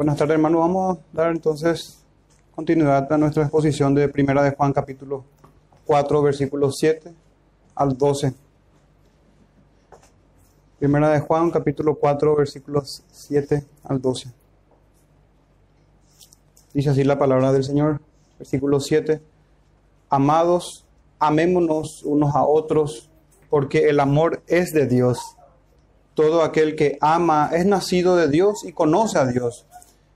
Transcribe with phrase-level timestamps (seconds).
[0.00, 0.60] Buenas tardes, hermano.
[0.60, 2.02] Vamos a dar entonces
[2.54, 5.26] continuidad a nuestra exposición de Primera de Juan, capítulo
[5.84, 7.12] 4, versículos 7
[7.74, 8.32] al 12.
[10.78, 14.32] Primera de Juan, capítulo 4, versículos 7 al 12.
[16.72, 18.00] Dice así la palabra del Señor,
[18.38, 19.20] versículo 7.
[20.08, 20.86] Amados,
[21.18, 23.10] amémonos unos a otros,
[23.50, 25.36] porque el amor es de Dios.
[26.14, 29.66] Todo aquel que ama es nacido de Dios y conoce a Dios.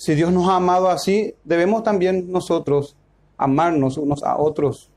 [0.00, 2.96] si Dios nos ha amado así, debemos también nosotros
[3.36, 4.88] amarnos unos a otros.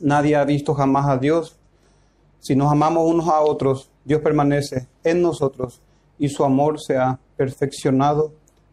[0.00, 1.58] Nadie ha visto jamás a Dios.
[2.40, 5.82] Si nos amamos unos a otros, Dios permanece en nosotros
[6.18, 8.32] y su amor se ha perfeccionado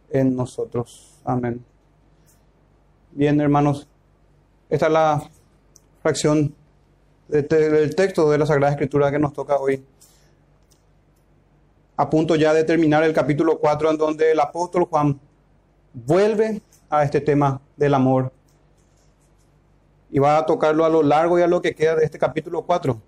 [0.10, 1.20] en nosotros.
[1.26, 1.62] Amén.
[3.12, 3.86] Bien, hermanos,
[4.70, 5.30] esta es la
[6.02, 6.56] fracción
[7.28, 9.84] del texto de la Sagrada Escritura que nos toca hoy.
[11.98, 15.20] A punto ya de terminar el capítulo 4 en donde el apóstol Juan
[15.94, 18.32] vuelve a este tema del amor
[20.10, 22.64] y va a tocarlo a lo largo y a lo que queda de este capítulo
[22.64, 23.00] 4.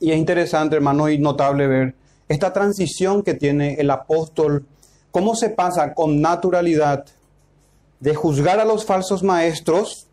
[0.00, 1.94] Y es interesante, hermano, y notable ver
[2.28, 4.64] esta transición que tiene el apóstol,
[5.10, 7.04] cómo se pasa con naturalidad
[7.98, 10.06] de juzgar a los falsos maestros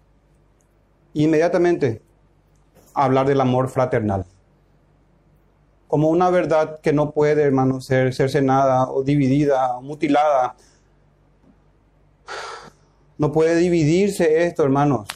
[1.14, 2.02] inmediatamente
[2.94, 4.26] a hablar del amor fraternal.
[5.88, 10.56] Como una verdad que no puede, hermano, ser cercenada o dividida o mutilada
[13.18, 15.08] no puede dividirse esto, hermanos.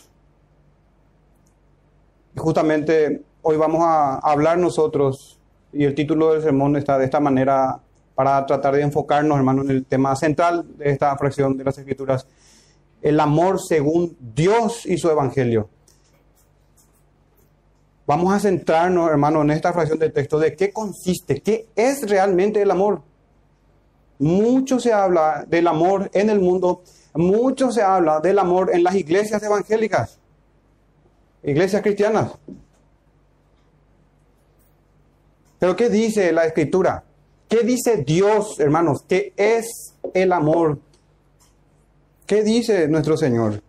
[2.36, 5.38] justamente hoy vamos a hablar nosotros,
[5.74, 7.80] y el título del sermón está de esta manera
[8.16, 12.28] para tratar de enfocarnos, hermanos, en el tema central de esta fracción de las Escrituras,
[13.02, 15.70] el amor según Dios y su Evangelio.
[18.06, 22.62] Vamos a centrarnos, hermanos, en esta fracción del texto de qué consiste, qué es realmente
[22.62, 23.02] el amor.
[24.20, 28.96] Mucho se habla del amor en el mundo mucho se habla del amor en las
[28.96, 30.20] iglesias evangélicas,
[31.44, 32.32] iglesias cristianas.
[35.60, 37.04] Pero ¿qué dice la escritura?
[37.48, 39.04] ¿Qué dice Dios, hermanos?
[39.08, 40.80] ¿Qué es el amor?
[42.26, 43.62] ¿Qué dice nuestro Señor?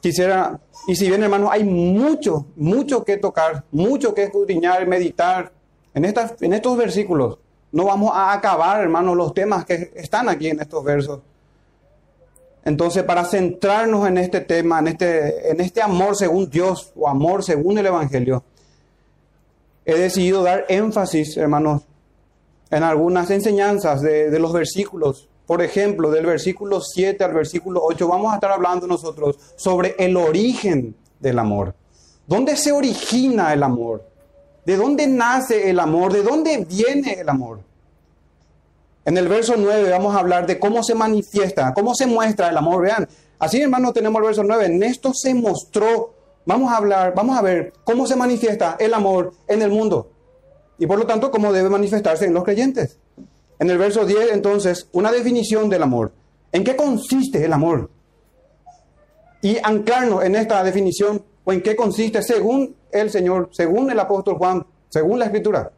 [0.00, 5.52] Quisiera, y si bien hermanos, hay mucho, mucho que tocar, mucho que escudriñar, meditar
[5.94, 7.38] en, estas, en estos versículos.
[7.72, 11.20] No vamos a acabar, hermanos, los temas que están aquí en estos versos.
[12.64, 17.42] Entonces, para centrarnos en este tema, en este, en este amor según Dios o amor
[17.42, 18.42] según el Evangelio,
[19.84, 21.82] he decidido dar énfasis, hermanos,
[22.70, 25.28] en algunas enseñanzas de, los versículos.
[25.46, 30.16] Por ejemplo, del versículo 7 al versículo 8, vamos a estar hablando nosotros sobre el
[30.18, 31.74] origen del amor.
[32.26, 34.04] ¿Dónde se origina el amor?
[34.68, 36.12] ¿De dónde nace el amor?
[36.12, 37.60] ¿De dónde viene el amor?
[39.06, 42.56] En el verso 9 vamos a hablar de cómo se manifiesta, cómo se muestra el
[42.58, 42.82] amor.
[42.82, 43.08] Vean,
[43.38, 44.66] así hermano tenemos el verso 9.
[44.66, 46.12] En esto se mostró,
[46.44, 50.10] vamos a hablar, vamos a ver cómo se manifiesta el amor en el mundo.
[50.78, 52.98] Y por lo tanto, cómo debe manifestarse en los creyentes.
[53.58, 56.12] En el verso 10, entonces, una definición del amor.
[56.52, 57.88] ¿En qué consiste el amor?
[59.40, 64.36] Y anclarnos en esta definición o en qué consiste según el Señor, según el apóstol
[64.36, 65.70] Juan, según la Escritura.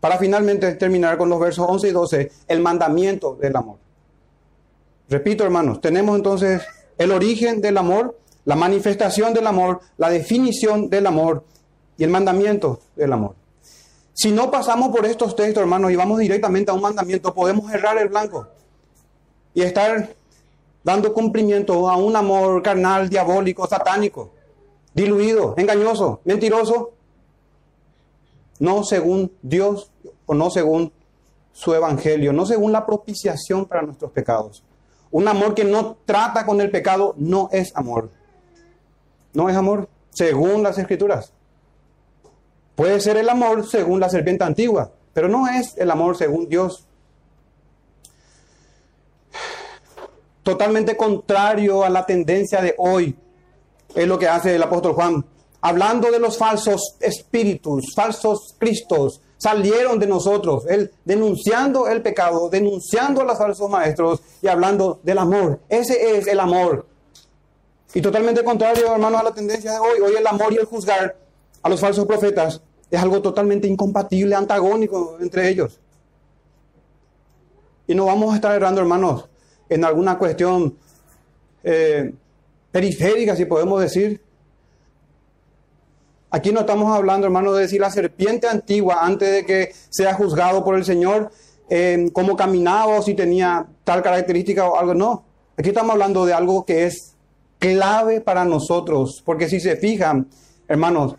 [0.00, 3.78] Para finalmente terminar con los versos 11 y 12, el mandamiento del amor.
[5.08, 6.62] Repito, hermanos, tenemos entonces
[6.98, 11.44] el origen del amor, la manifestación del amor, la definición del amor
[11.96, 13.34] y el mandamiento del amor.
[14.14, 17.98] Si no pasamos por estos textos, hermanos, y vamos directamente a un mandamiento, podemos errar
[17.98, 18.48] el blanco
[19.54, 20.14] y estar
[20.82, 24.35] dando cumplimiento a un amor carnal, diabólico, satánico
[24.96, 26.94] diluido, engañoso, mentiroso.
[28.58, 29.92] No según Dios
[30.24, 30.90] o no según
[31.52, 34.64] su evangelio, no según la propiciación para nuestros pecados.
[35.10, 38.10] Un amor que no trata con el pecado no es amor.
[39.34, 41.32] No es amor según las escrituras.
[42.74, 46.86] Puede ser el amor según la serpiente antigua, pero no es el amor según Dios.
[50.42, 53.16] Totalmente contrario a la tendencia de hoy
[53.96, 55.24] es lo que hace el apóstol Juan,
[55.62, 63.22] hablando de los falsos espíritus, falsos cristos, salieron de nosotros, él denunciando el pecado, denunciando
[63.22, 65.60] a los falsos maestros y hablando del amor.
[65.68, 66.86] Ese es el amor.
[67.94, 70.00] Y totalmente contrario, hermanos, a la tendencia de hoy.
[70.00, 71.16] Hoy el amor y el juzgar
[71.62, 72.60] a los falsos profetas
[72.90, 75.80] es algo totalmente incompatible, antagónico entre ellos.
[77.86, 79.28] Y no vamos a estar errando, hermanos,
[79.68, 80.76] en alguna cuestión
[81.64, 82.12] eh,
[82.76, 84.20] periférica, si podemos decir.
[86.30, 90.62] Aquí no estamos hablando, hermanos, de decir la serpiente antigua, antes de que sea juzgado
[90.62, 91.30] por el Señor,
[91.70, 94.92] eh, cómo caminaba o si tenía tal característica o algo.
[94.92, 95.24] No,
[95.56, 97.14] aquí estamos hablando de algo que es
[97.58, 100.28] clave para nosotros, porque si se fijan,
[100.68, 101.16] hermanos,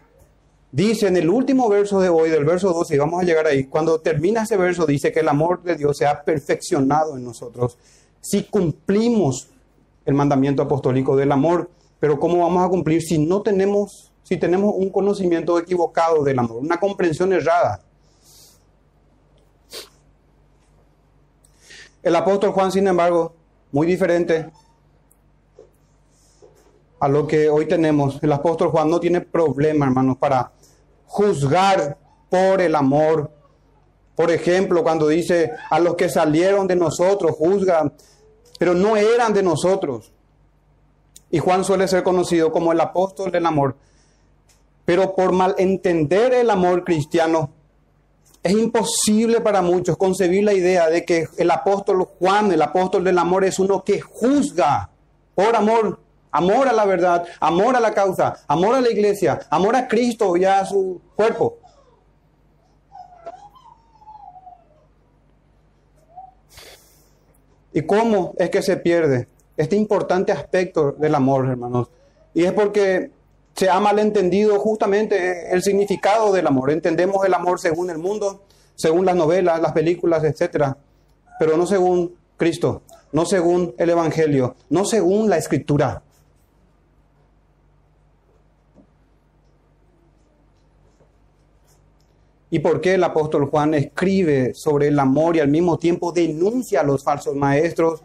[0.71, 3.63] dice en el último verso de hoy, del verso 12, y vamos a llegar ahí,
[3.63, 7.80] cuando termina ese verso dice que el amor de Dios se ha perfeccionado en nosotros.
[8.21, 9.48] Si cumplimos
[10.07, 11.69] el mandamiento apostólico del amor,
[12.00, 16.57] pero ¿cómo vamos a cumplir si no tenemos, si tenemos un conocimiento equivocado del amor,
[16.57, 17.81] una comprensión errada?
[22.01, 23.36] El apóstol Juan, sin embargo,
[23.74, 24.50] muy diferente,
[27.01, 28.18] a lo que hoy tenemos.
[28.24, 30.53] El apóstol Juan no tiene problema, hermanos, para
[31.06, 31.98] juzgar
[32.30, 33.30] por el amor.
[34.15, 37.92] Por ejemplo, cuando dice a los que salieron de nosotros, juzgan,
[38.57, 40.12] pero no eran de nosotros.
[41.30, 43.75] Y Juan suele ser conocido como el apóstol del amor.
[44.86, 47.50] Pero por malentender el amor cristiano,
[48.42, 53.18] es imposible para muchos concebir la idea de que el apóstol Juan, el apóstol del
[53.18, 54.89] amor, es uno que juzga
[55.36, 56.00] por amor
[56.31, 60.38] amor a la verdad, amor a la causa, amor a la iglesia, amor a Cristo
[60.38, 61.57] y a su cuerpo.
[67.77, 71.91] ¿Y cómo es que se pierde este importante aspecto del amor, hermanos?
[72.33, 73.12] Y es porque
[73.56, 76.71] se ha malentendido justamente el significado del amor.
[76.71, 78.41] Entendemos el amor según el mundo,
[78.74, 80.74] según las novelas, las películas, etc.
[81.38, 82.81] Pero no según Cristo,
[83.12, 86.01] no según el Evangelio, no según la Escritura.
[92.49, 96.81] ¿Y por qué el apóstol Juan escribe sobre el amor y al mismo tiempo denuncia
[96.81, 98.01] a los falsos maestros?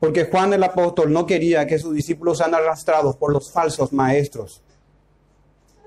[0.00, 4.62] Porque Juan el apóstol no quería que sus discípulos sean arrastrados por los falsos maestros.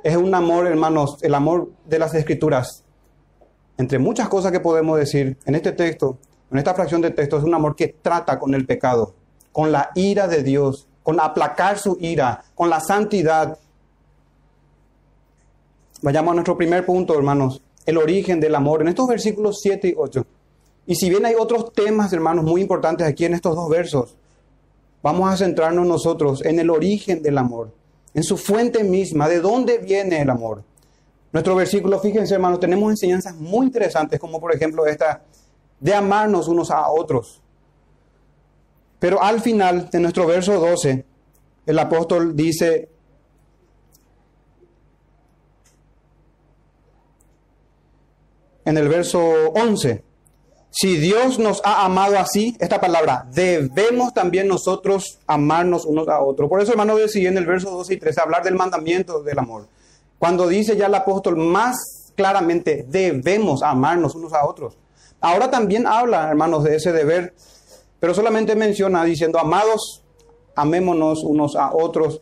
[0.04, 2.84] Es un amor, hermanos, el amor de las escrituras.
[3.78, 6.18] Entre muchas cosas que podemos decir en este texto,
[6.52, 9.16] en esta fracción de texto, es un amor que trata con el pecado,
[9.52, 13.58] con la ira de Dios, con aplacar su ira, con la santidad,
[16.02, 19.94] Vayamos a nuestro primer punto, hermanos, el origen del amor, en estos versículos 7 y
[19.98, 20.26] 8.
[20.86, 24.16] Y si bien hay otros temas, hermanos, muy importantes aquí en estos dos versos,
[25.02, 27.72] vamos a centrarnos nosotros en el origen del amor,
[28.14, 30.64] en su fuente misma, de dónde viene el amor.
[31.34, 35.24] Nuestro versículo, fíjense, hermanos, tenemos enseñanzas muy interesantes, como por ejemplo esta
[35.80, 37.42] de amarnos unos a otros.
[39.00, 41.06] Pero al final de nuestro verso 12,
[41.66, 42.90] el apóstol dice,
[48.68, 49.22] en el verso
[49.56, 50.04] 11.
[50.70, 56.50] Si Dios nos ha amado así, esta palabra, debemos también nosotros amarnos unos a otros.
[56.50, 59.70] Por eso, hermano, decía en el verso 12 y 13 hablar del mandamiento del amor.
[60.20, 61.78] Cuando dice ya el apóstol más
[62.18, 64.78] claramente, debemos amarnos unos a otros.
[65.22, 67.34] Ahora también habla, hermanos, de ese deber,
[68.02, 70.04] pero solamente menciona diciendo, amados,
[70.56, 72.20] amémonos unos a otros.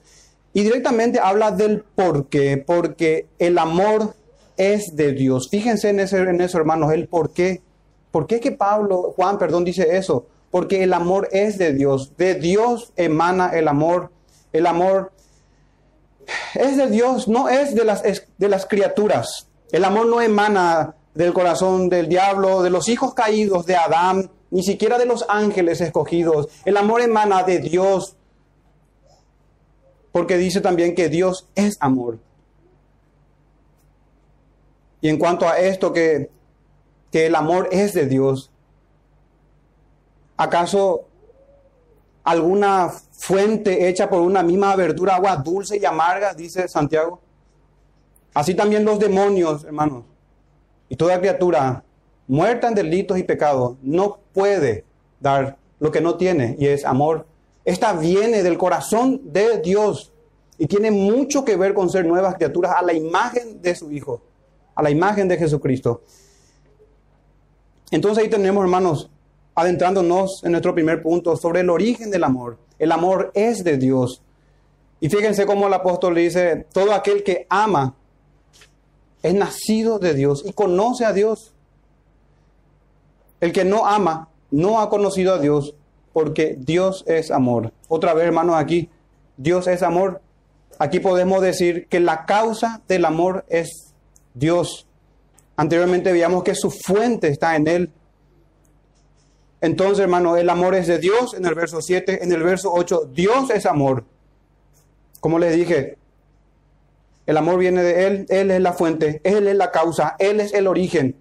[0.54, 4.14] Y directamente habla del por qué, porque el amor
[4.58, 5.50] es de Dios.
[5.50, 7.62] Fíjense en, ese, en eso, hermanos, el por qué.
[8.12, 10.26] ¿Por qué que Pablo, Juan, perdón, dice eso?
[10.52, 12.16] Porque el amor es de Dios.
[12.18, 14.12] De Dios emana el amor.
[14.54, 15.12] El amor
[16.54, 19.48] es de Dios, no es de las, de las criaturas.
[19.72, 24.64] El amor no emana del corazón del diablo, de los hijos caídos de Adán, ni
[24.64, 26.48] siquiera de los ángeles escogidos.
[26.66, 28.16] El amor emana de Dios,
[30.12, 32.20] porque dice también que Dios es amor.
[35.06, 36.32] Y en cuanto a esto que,
[37.12, 38.50] que el amor es de Dios,
[40.36, 41.06] ¿acaso
[42.24, 47.22] alguna fuente hecha por una misma abertura, agua dulce y amarga, dice Santiago?
[48.34, 50.06] Así también los demonios, hermanos,
[50.90, 51.84] y toda criatura
[52.26, 54.86] muerta en delitos y pecados no puede
[55.20, 57.28] dar lo que no tiene y es amor.
[57.64, 60.12] Esta viene del corazón de Dios
[60.58, 64.24] y tiene mucho que ver con ser nuevas criaturas a la imagen de su Hijo
[64.76, 66.02] a la imagen de Jesucristo.
[67.92, 69.10] Entonces ahí tenemos, hermanos,
[69.56, 72.58] adentrándonos en nuestro primer punto sobre el origen del amor.
[72.78, 74.22] El amor es de Dios.
[75.00, 77.96] Y fíjense cómo el apóstol dice, todo aquel que ama
[79.24, 81.54] es nacido de Dios y conoce a Dios.
[83.40, 85.76] El que no ama no ha conocido a Dios
[86.14, 87.72] porque Dios es amor.
[87.88, 88.90] Otra vez, hermanos, aquí,
[89.38, 90.22] Dios es amor.
[90.80, 93.85] Aquí podemos decir que la causa del amor es
[94.36, 94.86] Dios.
[95.56, 97.92] Anteriormente veíamos que su fuente está en Él.
[99.62, 102.24] Entonces, hermano, el amor es de Dios en el verso 7.
[102.24, 104.04] En el verso 8, Dios es amor.
[105.20, 105.98] Como les dije,
[107.26, 110.54] el amor viene de Él, Él es la fuente, Él es la causa, Él es
[110.54, 111.16] el origen.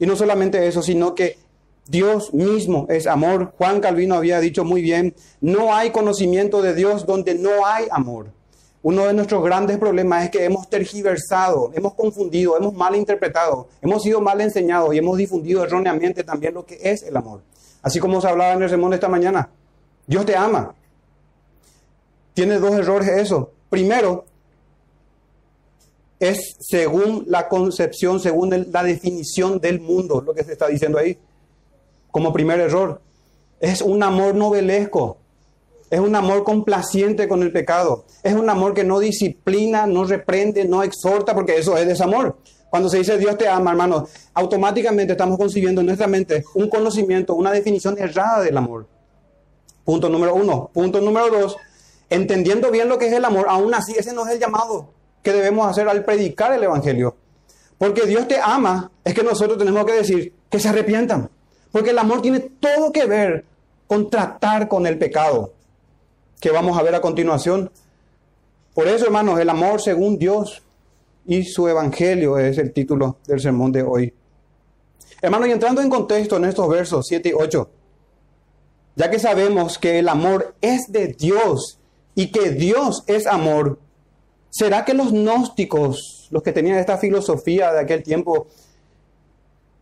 [0.00, 1.38] Y no solamente eso, sino que
[1.86, 3.52] Dios mismo es amor.
[3.58, 8.32] Juan Calvino había dicho muy bien, no hay conocimiento de Dios donde no hay amor.
[8.82, 14.02] Uno de nuestros grandes problemas es que hemos tergiversado, hemos confundido, hemos mal interpretado, hemos
[14.02, 17.42] sido mal enseñados y hemos difundido erróneamente también lo que es el amor.
[17.80, 19.48] Así como se hablaba en el sermón esta mañana.
[20.06, 20.74] Dios te ama.
[22.34, 23.52] Tiene dos errores eso.
[23.70, 24.24] Primero,
[26.18, 31.18] es según la concepción, según la definición del mundo, lo que se está diciendo ahí.
[32.10, 33.00] Como primer error.
[33.60, 35.18] Es un amor novelesco.
[35.92, 38.06] Es un amor complaciente con el pecado.
[38.22, 42.38] Es un amor que no disciplina, no reprende, no exhorta, porque eso es desamor.
[42.70, 47.34] Cuando se dice Dios te ama, hermano, automáticamente estamos concibiendo en nuestra mente un conocimiento,
[47.34, 48.86] una definición errada del amor.
[49.84, 50.70] Punto número uno.
[50.72, 51.58] Punto número dos,
[52.08, 54.88] entendiendo bien lo que es el amor, aún así ese no es el llamado
[55.22, 57.16] que debemos hacer al predicar el Evangelio.
[57.76, 61.28] Porque Dios te ama, es que nosotros tenemos que decir que se arrepientan.
[61.70, 63.44] Porque el amor tiene todo que ver
[63.86, 65.52] con tratar con el pecado
[66.42, 67.70] que vamos a ver a continuación.
[68.74, 70.60] Por eso, hermanos, el amor según Dios
[71.24, 74.12] y su evangelio es el título del sermón de hoy.
[75.22, 77.70] Hermanos, y entrando en contexto en estos versos 7 y 8,
[78.96, 81.78] ya que sabemos que el amor es de Dios
[82.16, 83.78] y que Dios es amor,
[84.50, 88.48] ¿será que los gnósticos, los que tenían esta filosofía de aquel tiempo,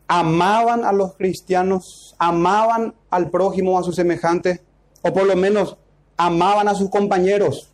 [0.09, 4.61] amaban a los cristianos, amaban al prójimo, a su semejante,
[5.01, 5.79] o por lo menos
[6.27, 7.71] amaban a sus compañeros,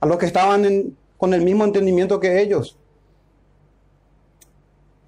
[0.00, 2.76] a los que estaban con el mismo entendimiento que ellos.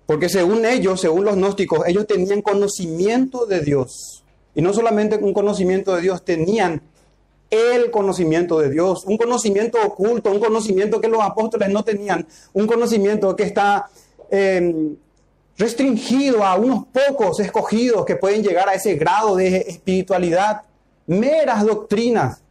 [0.06, 4.24] Porque según ellos, según los gnósticos, ellos tenían conocimiento de Dios.
[4.54, 6.80] Y no solamente un conocimiento de Dios, tenían
[7.50, 12.66] el conocimiento de Dios, un conocimiento oculto, un conocimiento que los apóstoles no tenían, un
[12.66, 13.88] conocimiento que está
[14.30, 14.96] em,
[15.56, 20.62] restringido a unos pocos escogidos que pueden llegar a ese grado de espiritualidad,
[21.06, 22.42] meras doctrinas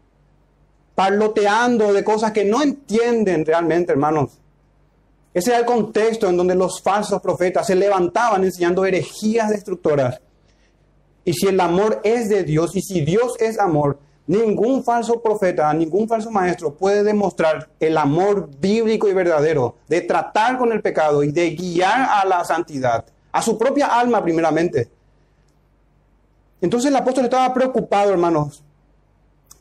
[0.95, 4.39] parloteando de cosas que no entienden realmente, hermanos.
[5.33, 10.21] Ese era el contexto en donde los falsos profetas se levantaban enseñando herejías destructoras.
[11.25, 15.73] Y si el amor es de Dios y si Dios es amor, ningún falso profeta,
[15.73, 21.21] ningún falso maestro puede demostrar el amor bíblico y verdadero de tratar con el pecado
[21.23, 24.89] y de guiar a la santidad, a su propia alma primeramente.
[26.61, 28.63] Entonces el apóstol estaba preocupado, hermanos,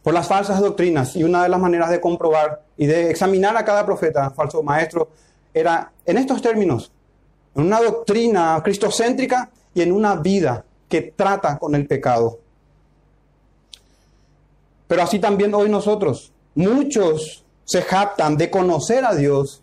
[0.04, 1.16] por las falsas doctrinas.
[1.16, 5.08] Y una de las maneras de comprobar y de examinar a cada profeta, falso maestro,
[5.52, 6.92] era en estos términos,
[7.56, 12.38] en una doctrina cristocéntrica y en una vida que trata con el pecado.
[14.86, 19.62] Pero así también hoy nosotros, muchos se jactan de conocer a Dios,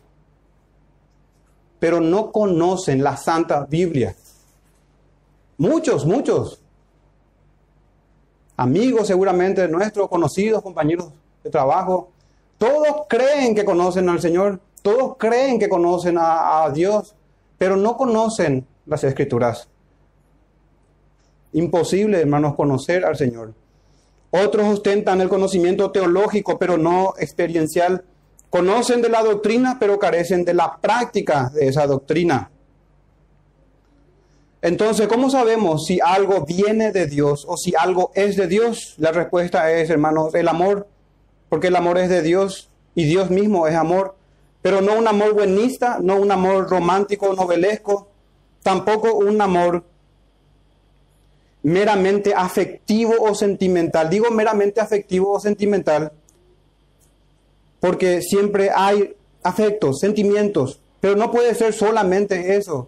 [1.78, 4.16] pero no conocen la Santa Biblia.
[5.58, 6.61] Muchos, muchos
[8.62, 11.12] amigos seguramente nuestros, conocidos, compañeros
[11.44, 12.12] de trabajo,
[12.58, 17.16] todos creen que conocen al Señor, todos creen que conocen a, Dios,
[17.58, 19.68] pero no conocen las escrituras.
[21.54, 23.54] Imposible, hermanos, conocer al Señor.
[24.30, 28.06] Otros ostentan el conocimiento teológico, pero no experiencial.
[28.50, 32.52] Conocen de la doctrina, pero carecen de la práctica de esa doctrina.
[34.62, 38.96] Entonces, ¿cómo sabemos si algo viene de Dios o si algo es de Dios?
[38.98, 40.88] La respuesta es, hermanos, el amor,
[41.50, 44.16] porque el amor es de Dios y Dios mismo es amor,
[44.62, 48.08] pero no un amor buenista, no un amor romántico, novelesco,
[48.62, 49.84] tampoco un amor
[51.64, 54.10] meramente afectivo o sentimental.
[54.10, 56.12] Digo meramente afectivo o sentimental
[57.82, 62.88] porque siempre hay afectos, sentimientos, pero no puede ser solamente eso.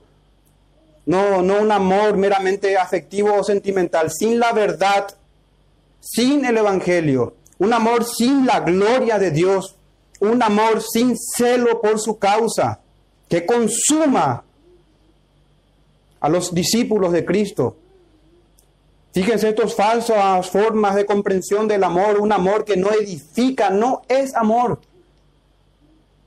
[1.06, 5.08] No, no un amor meramente afectivo o sentimental, sin la verdad,
[6.00, 9.76] sin el Evangelio, un amor sin la gloria de Dios,
[10.20, 12.80] un amor sin celo por su causa,
[13.28, 14.44] que consuma
[16.20, 17.76] a los discípulos de Cristo.
[19.14, 24.34] Fíjense estas falsas formas de comprensión del amor, un amor que no edifica, no es
[24.36, 24.80] amor.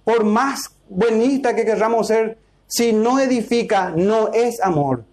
[0.05, 5.05] Por más buenista que querramos ser, Si no edifica, no es amor.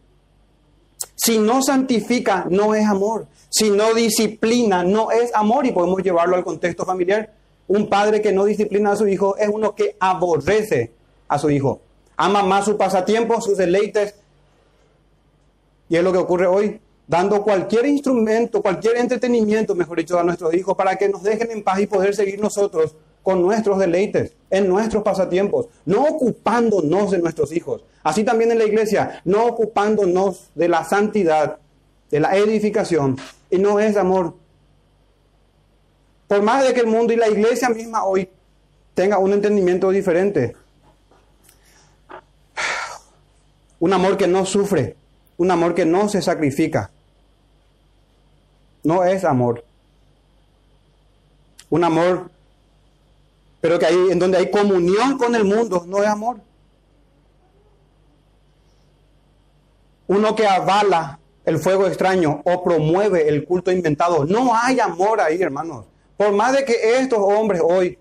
[1.15, 3.27] Si no santifica, no es amor.
[3.49, 5.65] Si no disciplina, no es amor.
[5.65, 7.31] Y podemos llevarlo al contexto familiar.
[7.67, 10.91] Un padre que no disciplina a su hijo es uno que aborrece
[11.27, 11.81] a su hijo.
[12.17, 14.15] Ama más su pasatiempo, sus deleites.
[15.89, 20.53] Y es lo que ocurre hoy, dando cualquier instrumento, cualquier entretenimiento, mejor dicho, a nuestros
[20.53, 24.67] hijos para que nos dejen en paz y poder seguir nosotros con nuestros deleites, en
[24.67, 27.83] nuestros pasatiempos, no ocupándonos de nuestros hijos.
[28.03, 31.57] Así también en la iglesia, no ocupándonos de la santidad,
[32.11, 33.17] de la edificación.
[33.49, 34.35] Y no es amor.
[36.27, 38.29] Por más de que el mundo y la iglesia misma hoy
[38.93, 40.55] tenga un entendimiento diferente.
[43.79, 44.95] Un amor que no sufre,
[45.37, 46.91] un amor que no se sacrifica.
[48.83, 49.63] No es amor.
[51.69, 52.29] Un amor
[53.63, 56.35] pero que ahí en donde hay comunión con el mundo no es amor.
[60.05, 65.41] Uno que avala el fuego extraño o promueve el culto inventado, no hay amor ahí,
[65.41, 65.85] hermanos.
[66.17, 67.97] Por más de que estos hombres hoy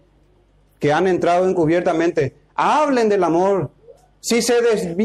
[0.81, 3.71] que han entrado encubiertamente hablen del amor,
[4.19, 4.57] si, se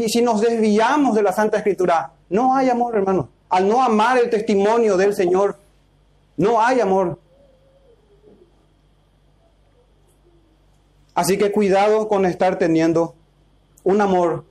[0.08, 3.26] si nos desviamos de la Santa Escritura, no hay amor, hermanos.
[3.48, 5.56] Al no amar el testimonio del Señor,
[6.36, 7.16] no hay amor.
[11.18, 13.16] Así que cuidado con estar teniendo
[13.82, 14.44] un amor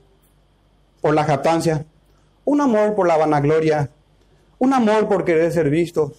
[1.00, 1.86] por la jactancia,
[2.44, 3.88] un amor por la vanagloria,
[4.58, 6.12] un amor por querer ser vistos,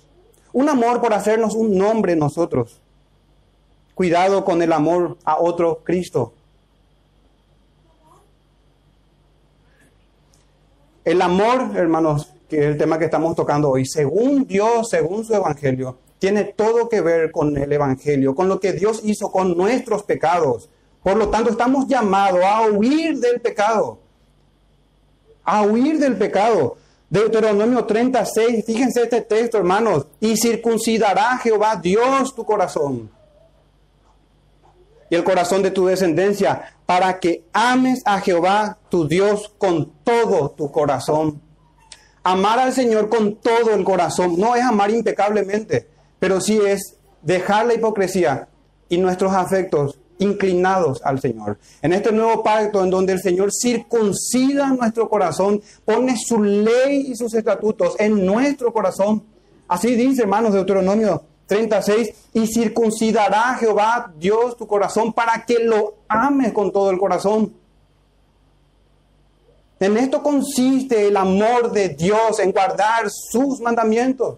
[0.52, 2.82] un amor por hacernos un nombre nosotros.
[3.94, 6.34] Cuidado con el amor a otro Cristo.
[11.06, 15.36] El amor, hermanos, que es el tema que estamos tocando hoy, según Dios, según su
[15.36, 20.04] Evangelio, tiene todo que ver con el Evangelio, con lo que Dios hizo con nuestros
[20.04, 20.70] pecados.
[21.02, 24.00] Por lo tanto, estamos llamados a huir del pecado.
[25.46, 26.76] A huir del pecado.
[27.10, 30.08] Deuteronomio 36, fíjense este texto, hermanos.
[30.20, 33.10] Y circuncidará Jehová Dios tu corazón
[35.10, 40.52] y el corazón de tu descendencia, para que ames a Jehová tu Dios con todo
[40.52, 41.42] tu corazón.
[42.22, 45.88] Amar al Señor con todo el corazón no es amar impecablemente
[46.20, 48.48] pero sí es dejar la hipocresía
[48.88, 51.58] y nuestros afectos inclinados al Señor.
[51.82, 57.16] En este nuevo pacto en donde el Señor circuncida nuestro corazón, pone su ley y
[57.16, 59.24] sus estatutos en nuestro corazón.
[59.68, 66.54] Así dice, hermanos, Deuteronomio 36, y circuncidará Jehová Dios tu corazón para que lo ames
[66.54, 67.54] con todo el corazón.
[69.80, 74.38] En esto consiste el amor de Dios, en guardar sus mandamientos.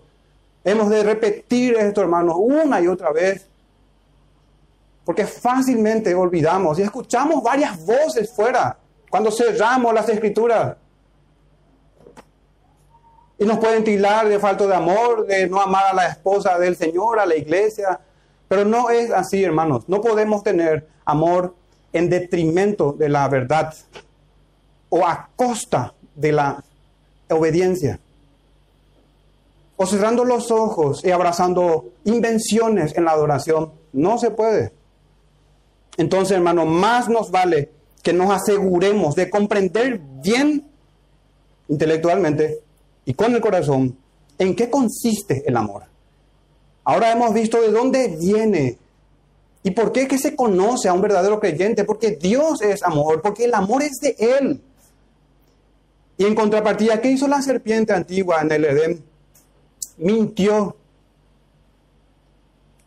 [0.63, 3.47] Hemos de repetir esto, hermanos, una y otra vez.
[5.03, 8.77] Porque fácilmente olvidamos y escuchamos varias voces fuera
[9.09, 10.77] cuando cerramos las escrituras.
[13.39, 16.75] Y nos pueden tirar de falta de amor, de no amar a la esposa del
[16.75, 17.99] Señor, a la iglesia.
[18.47, 19.89] Pero no es así, hermanos.
[19.89, 21.55] No podemos tener amor
[21.91, 23.73] en detrimento de la verdad
[24.89, 26.63] o a costa de la
[27.29, 27.99] obediencia
[29.81, 33.71] o cerrando los ojos y abrazando invenciones en la adoración.
[33.93, 34.71] No se puede.
[35.97, 37.71] Entonces, hermano, más nos vale
[38.03, 40.67] que nos aseguremos de comprender bien
[41.67, 42.59] intelectualmente
[43.05, 43.97] y con el corazón
[44.37, 45.85] en qué consiste el amor.
[46.83, 48.77] Ahora hemos visto de dónde viene
[49.63, 53.45] y por qué que se conoce a un verdadero creyente, porque Dios es amor, porque
[53.45, 54.61] el amor es de Él.
[56.17, 59.10] Y en contrapartida, ¿qué hizo la serpiente antigua en el Edén?
[60.01, 60.75] Mintió.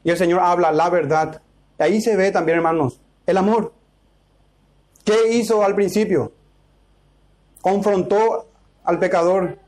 [0.03, 1.41] Y el Señor habla la verdad.
[1.79, 3.73] Ahí se ve también, hermanos, el amor.
[5.05, 6.33] ¿Qué hizo al principio?
[7.61, 8.47] Confrontó
[8.85, 9.59] al pecador.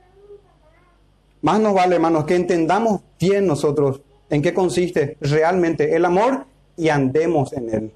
[1.42, 6.88] Más nos vale, hermanos, que entendamos bien nosotros en qué consiste realmente el amor y
[6.88, 7.92] andemos en él.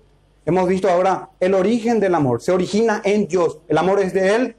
[0.46, 2.40] Hemos visto ahora el origen del amor.
[2.40, 3.58] Se origina en Dios.
[3.68, 4.56] El amor es de Él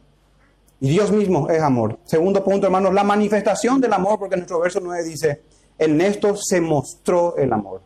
[0.81, 1.99] y Dios mismo es amor.
[2.05, 5.41] Segundo punto, hermanos, la manifestación del amor, porque nuestro verso 9 dice,
[5.77, 7.81] en esto se mostró el amor.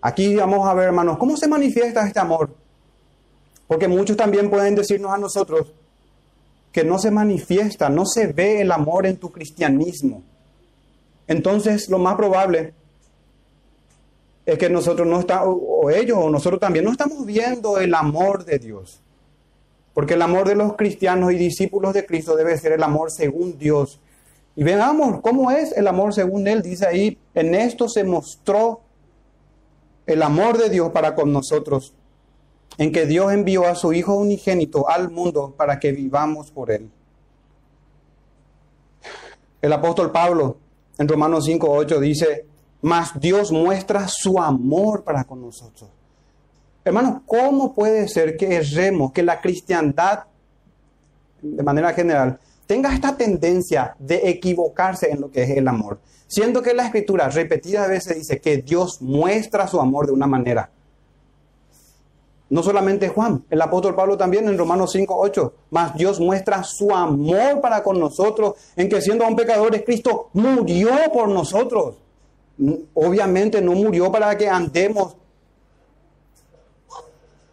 [0.00, 2.50] Aquí vamos a ver, hermanos, cómo se manifiesta este amor.
[3.68, 5.72] Porque muchos también pueden decirnos a nosotros
[6.72, 10.24] que no se manifiesta, no se ve el amor en tu cristianismo.
[11.28, 12.74] Entonces, lo más probable
[14.44, 18.44] es que nosotros no estamos, o ellos o nosotros también, no estamos viendo el amor
[18.44, 19.00] de Dios.
[19.94, 23.58] Porque el amor de los cristianos y discípulos de Cristo debe ser el amor según
[23.58, 24.00] Dios.
[24.56, 26.62] Y veamos cómo es el amor según Él.
[26.62, 28.80] Dice ahí, en esto se mostró
[30.06, 31.94] el amor de Dios para con nosotros.
[32.78, 36.90] en que Dios envió a su Hijo unigénito al mundo para que vivamos por Él.
[39.60, 40.56] El apóstol Pablo
[40.96, 42.46] en Romanos 5.8 dice,
[42.80, 45.90] mas Dios muestra su amor para con nosotros.
[46.84, 50.24] Hermanos, ¿cómo puede ser que erremos, que la cristiandad,
[51.40, 56.00] de manera general, tenga esta tendencia de equivocarse en lo que es el amor?
[56.26, 60.70] Siendo que la escritura repetidas veces dice que Dios muestra su amor de una manera.
[62.50, 65.54] No solamente Juan, el apóstol Pablo también en Romanos 5, 8.
[65.70, 70.90] Mas Dios muestra su amor para con nosotros, en que siendo un pecadores, Cristo murió
[71.14, 71.96] por nosotros.
[72.92, 75.16] Obviamente no murió para que andemos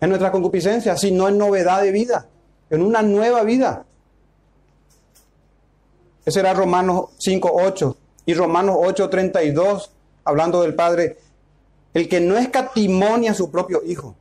[0.02, 2.28] en nuestra concupiscencia, sino en novedad de vida,
[2.70, 3.86] en una nueva vida.
[6.26, 9.92] Ese era Romanos 5, 8 y Romanos 8, 32,
[10.24, 11.18] hablando del Padre,
[11.94, 14.16] el que no escatimonia a su propio Hijo,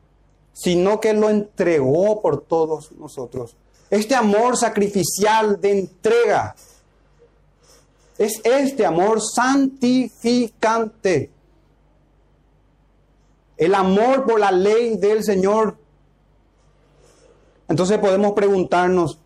[0.52, 3.56] sino que lo entregó por todos nosotros.
[3.90, 6.54] Este amor sacrificial de entrega
[8.18, 11.30] es este amor santificante.
[13.58, 15.76] El amor por la ley del Señor.
[17.68, 19.18] Entonces podemos preguntarnos,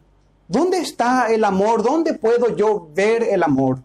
[0.49, 1.83] ¿dónde está el amor?
[1.83, 3.79] ¿Dónde puedo yo ver el amor?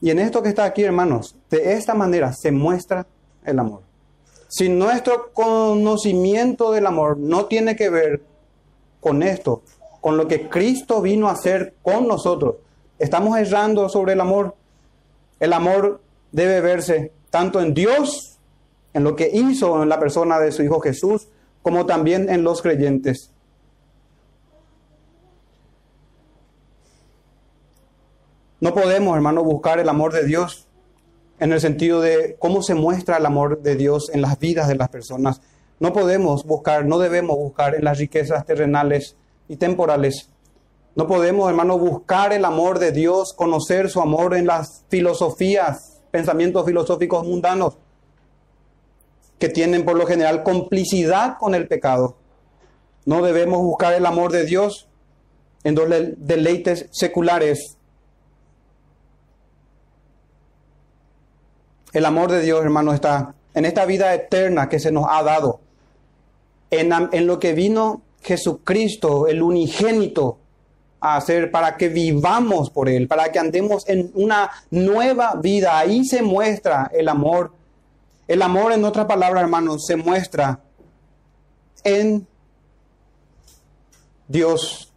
[0.00, 3.06] Y en esto que está aquí, hermanos, de esta manera se muestra
[3.42, 3.80] el amor.
[4.48, 8.22] Si nuestro conocimiento del amor no tiene que ver
[9.00, 9.62] con esto,
[10.02, 12.56] con lo que Cristo vino a hacer con nosotros,
[12.98, 14.54] estamos errando sobre el amor.
[15.40, 18.38] El amor debe verse tanto en Dios,
[18.92, 21.26] en lo que hizo en la persona de su Hijo Jesús,
[21.62, 23.32] como también en los creyentes.
[28.60, 30.68] No podemos, hermano, buscar el amor de Dios
[31.40, 34.76] en el sentido de cómo se muestra el amor de Dios en las vidas de
[34.76, 35.40] las personas.
[35.80, 39.16] No podemos buscar, no debemos buscar en las riquezas terrenales
[39.48, 40.30] y temporales.
[40.94, 46.64] No podemos, hermano, buscar el amor de Dios, conocer su amor en las filosofías, pensamientos
[46.64, 47.76] filosóficos mundanos,
[49.40, 52.14] que tienen por lo general complicidad con el pecado.
[53.04, 54.86] No debemos buscar el amor de Dios
[55.64, 57.78] en los deleites seculares
[61.92, 65.60] El amor de Dios, hermano, está en esta vida eterna que se nos ha dado,
[66.70, 70.38] en, en lo que vino Jesucristo, el unigénito,
[71.04, 75.78] a hacer para que vivamos por Él, para que andemos en una nueva vida.
[75.78, 77.52] Ahí se muestra el amor.
[78.26, 80.60] El amor, en otras palabras, hermanos, se muestra
[81.84, 82.26] en
[84.26, 84.94] Dios,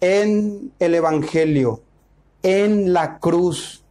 [0.00, 1.82] en el Evangelio,
[2.44, 3.82] en la cruz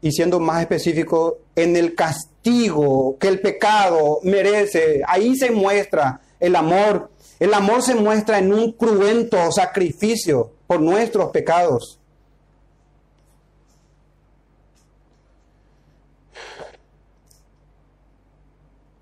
[0.00, 5.02] y siendo más específico, en el castigo que el pecado merece.
[5.08, 7.10] Ahí se muestra el amor.
[7.38, 11.98] El amor se muestra en un cruento sacrificio por nuestros pecados.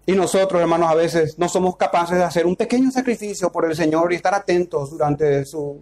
[0.07, 3.75] Y nosotros, hermanos, a veces no somos capaces de hacer un pequeño sacrificio por el
[3.75, 5.81] Señor y estar atentos durante su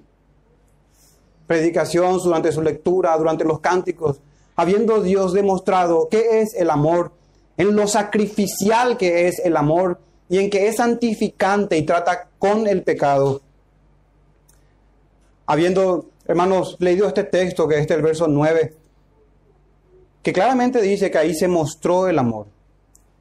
[1.47, 4.21] predicación, durante su lectura, durante los cánticos
[4.57, 7.13] habiendo Dios demostrado qué es el amor,
[7.57, 12.67] en lo sacrificial que es el amor y en que es santificante y trata con
[12.67, 13.43] el pecado.
[15.47, 18.75] Habiendo, hermanos, leído este texto, que es el verso 9,
[20.23, 22.47] que claramente dice que ahí se mostró el amor,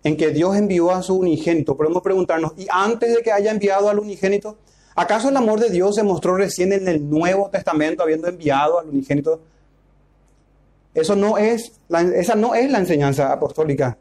[0.03, 1.75] en que Dios envió a su unigénito.
[1.75, 4.57] Podemos preguntarnos, ¿y antes de que haya enviado al unigénito?
[4.95, 8.89] ¿Acaso el amor de Dios se mostró recién en el Nuevo Testamento, habiendo enviado al
[8.89, 9.41] unigénito?
[10.93, 13.97] Eso no es esa no es la enseñanza apostólica.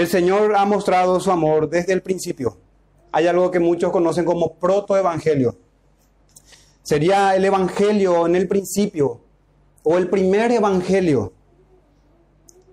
[0.00, 2.56] El Señor ha mostrado su amor desde el principio.
[3.12, 5.58] Hay algo que muchos conocen como protoevangelio.
[6.82, 9.20] Sería el evangelio en el principio
[9.82, 11.34] o el primer evangelio.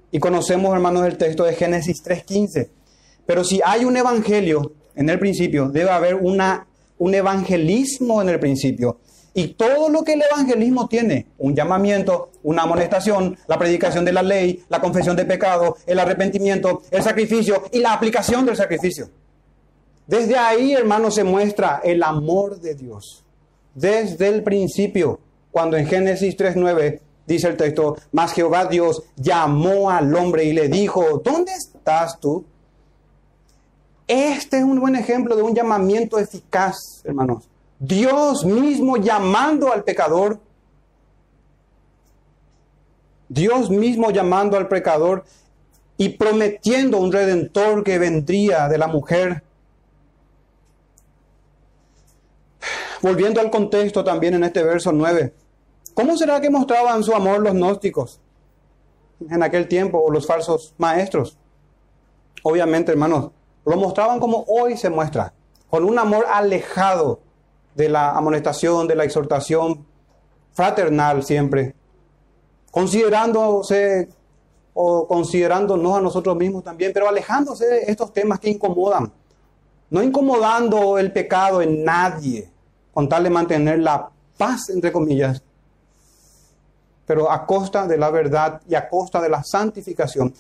[0.10, 2.70] Y conocemos, hermanos, el texto de Génesis 3:15.
[3.26, 6.66] Pero si hay un evangelio en el principio, debe haber una,
[6.98, 9.00] un evangelismo en el principio.
[9.38, 14.24] Y todo lo que el evangelismo tiene, un llamamiento, una amonestación, la predicación de la
[14.24, 19.12] ley, la confesión de pecado, el arrepentimiento, el sacrificio y la aplicación del sacrificio.
[20.08, 23.24] Desde ahí, hermanos, se muestra el amor de Dios.
[23.76, 25.20] Desde el principio,
[25.52, 30.68] cuando en Génesis 3.9 dice el texto, mas Jehová Dios llamó al hombre y le
[30.68, 32.44] dijo, ¿dónde estás tú?
[34.08, 37.48] Este es un buen ejemplo de un llamamiento eficaz, hermanos.
[37.80, 40.40] Dios mismo llamando al pecador.
[43.30, 45.26] Dios mismo llamando al pecador
[45.98, 49.44] y prometiendo un redentor que vendría de la mujer.
[53.02, 55.34] Volviendo al contexto también en este verso 9,
[55.94, 58.20] ¿cómo será que mostraban su amor los gnósticos
[59.30, 61.38] en aquel tiempo o los falsos maestros?
[62.44, 63.32] Obviamente, hermanos,
[63.66, 65.34] lo mostraban como hoy se muestra,
[65.70, 67.20] con un amor alejado
[67.78, 69.86] de la amonestación, de la exhortación
[70.52, 71.76] fraternal siempre,
[72.72, 74.10] considerándose
[74.74, 79.14] o considerándonos a nosotros mismos también, pero alejándose de estos temas que incomodan,
[79.92, 82.50] no incomodando el pecado en nadie,
[82.92, 85.44] con tal de mantener la paz, entre comillas,
[87.06, 90.34] pero a costa de la verdad y a costa de la santificación,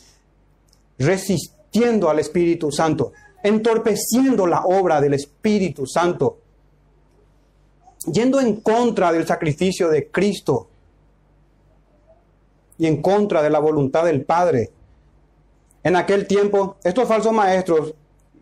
[0.97, 3.11] resistiendo al Espíritu Santo,
[3.43, 6.39] entorpeciendo la obra del Espíritu Santo,
[8.11, 10.67] yendo en contra del sacrificio de Cristo
[12.77, 14.71] y en contra de la voluntad del Padre.
[15.83, 17.93] En aquel tiempo, estos falsos maestros,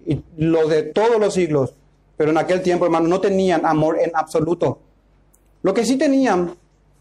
[0.06, 1.74] y los de todos los siglos,
[2.18, 4.80] pero en aquel tiempo, hermanos, no tenían amor en absoluto.
[5.64, 6.56] Lo que sí tenían,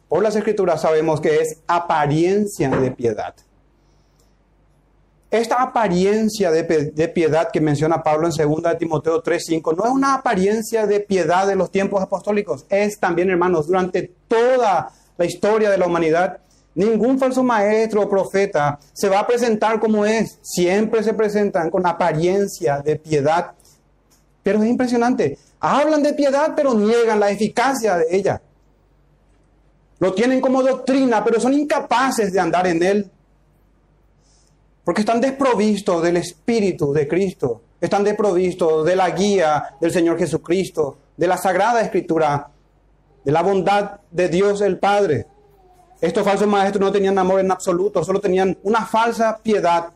[0.09, 3.35] por las escrituras sabemos que es apariencia de piedad.
[5.35, 10.15] Esta apariencia de, de piedad que menciona Pablo en 2 Timoteo 3:5 no es una
[10.15, 15.79] apariencia de piedad de los tiempos apostólicos, es también, hermanos, durante toda la historia de
[15.79, 16.39] la humanidad,
[16.77, 20.39] Ningún falso maestro o profeta se va a presentar como es.
[20.43, 23.53] Siempre se presentan con apariencia de piedad.
[24.43, 25.39] Pero es impresionante.
[25.61, 28.43] Hablan de piedad, pero niegan la eficacia de ella.
[30.01, 33.11] Lo tienen como doctrina, pero son incapaces de andar en él.
[34.85, 37.63] Porque están desprovistos del Espíritu de Cristo.
[37.81, 42.49] Están desprovistos de la guía del Señor Jesucristo, de la Sagrada Escritura,
[43.25, 45.27] de la bondad de Dios el Padre.
[46.01, 49.91] Estos falsos maestros no tenían amor en absoluto, solo tenían una falsa piedad,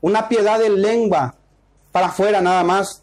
[0.00, 1.34] una piedad de lengua
[1.90, 3.02] para afuera nada más.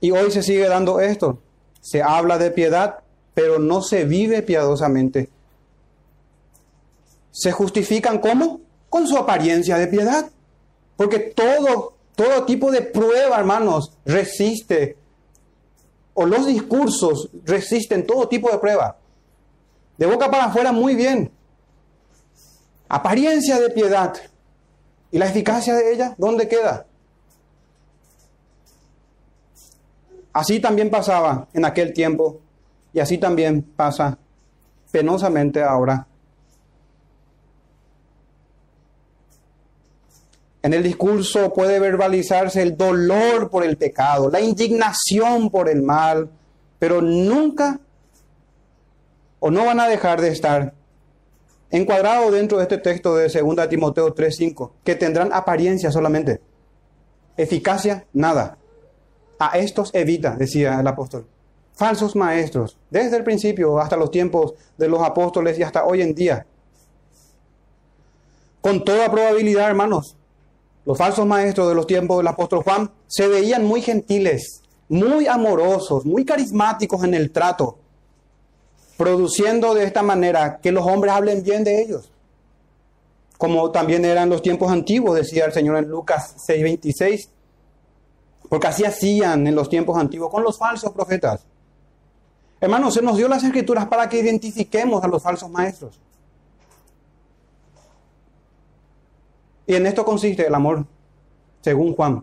[0.00, 1.40] Y hoy se sigue dando esto.
[1.80, 3.00] Se habla de piedad,
[3.34, 5.30] pero no se vive piadosamente.
[7.36, 8.62] ¿Se justifican cómo?
[8.88, 10.30] Con su apariencia de piedad.
[10.96, 14.96] Porque todo, todo tipo de prueba, hermanos, resiste.
[16.14, 18.96] O los discursos resisten todo tipo de prueba.
[19.98, 21.30] De boca para afuera muy bien.
[22.88, 24.14] Apariencia de piedad.
[25.10, 26.14] ¿Y la eficacia de ella?
[26.16, 26.86] ¿Dónde queda?
[30.32, 32.40] Así también pasaba en aquel tiempo
[32.94, 34.16] y así también pasa
[34.90, 36.06] penosamente ahora.
[40.66, 46.28] En el discurso puede verbalizarse el dolor por el pecado, la indignación por el mal,
[46.80, 47.78] pero nunca
[49.38, 50.74] o no van a dejar de estar
[51.70, 56.40] encuadrados dentro de este texto de 2 Timoteo 3:5, que tendrán apariencia solamente.
[57.36, 58.58] Eficacia, nada.
[59.38, 61.28] A estos evita, decía el apóstol.
[61.74, 66.12] Falsos maestros, desde el principio hasta los tiempos de los apóstoles y hasta hoy en
[66.12, 66.44] día.
[68.60, 70.16] Con toda probabilidad, hermanos,
[70.86, 76.06] los falsos maestros de los tiempos del apóstol Juan se veían muy gentiles, muy amorosos,
[76.06, 77.76] muy carismáticos en el trato,
[78.96, 82.12] produciendo de esta manera que los hombres hablen bien de ellos.
[83.36, 87.30] Como también eran los tiempos antiguos, decía el Señor en Lucas 6:26,
[88.48, 91.44] porque así hacían en los tiempos antiguos con los falsos profetas.
[92.60, 96.00] Hermanos, se nos dio las escrituras para que identifiquemos a los falsos maestros.
[99.66, 100.84] Y en esto consiste el amor,
[101.60, 102.22] según Juan.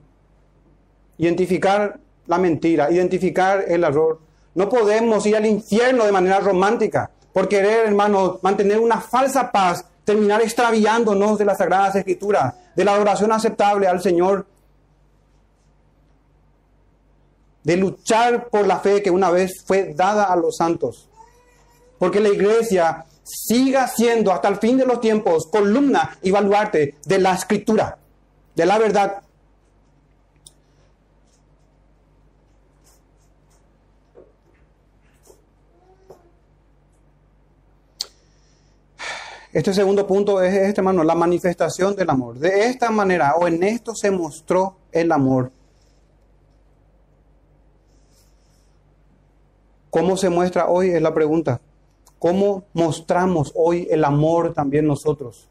[1.18, 4.20] Identificar la mentira, identificar el error,
[4.56, 9.86] no podemos ir al infierno de manera romántica por querer, hermanos, mantener una falsa paz,
[10.06, 14.46] terminar extraviándonos de las Sagradas Escrituras, de la adoración aceptable al Señor,
[17.64, 21.10] de luchar por la fe que una vez fue dada a los santos.
[21.98, 27.20] Porque la iglesia siga siendo hasta el fin de los tiempos columna y baluarte de
[27.20, 27.98] la escritura,
[28.56, 29.24] de la verdad
[39.54, 42.40] Este segundo punto es este, hermano, la manifestación del amor.
[42.40, 45.52] De esta manera o en esto se mostró el amor.
[49.92, 50.90] ¿Cómo se muestra hoy?
[50.90, 51.62] Es la pregunta.
[52.24, 55.50] ¿Cómo mostramos hoy el amor también nosotros?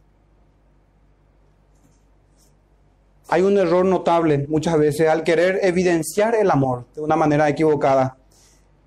[3.28, 8.16] Hay un error notable muchas veces al querer evidenciar el amor de una manera equivocada.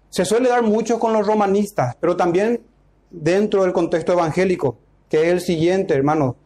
[0.10, 2.63] Se suele dar mucho con los romanistas, pero también
[3.12, 6.38] dentro del contexto evangélico que es el siguiente, hermano.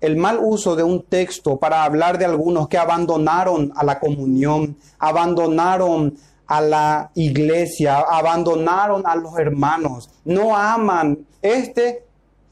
[0.00, 4.78] el mal uso de un texto para hablar de algunos que abandonaron a la comunión,
[4.98, 12.04] abandonaron a la iglesia, abandonaron a los hermanos, no aman este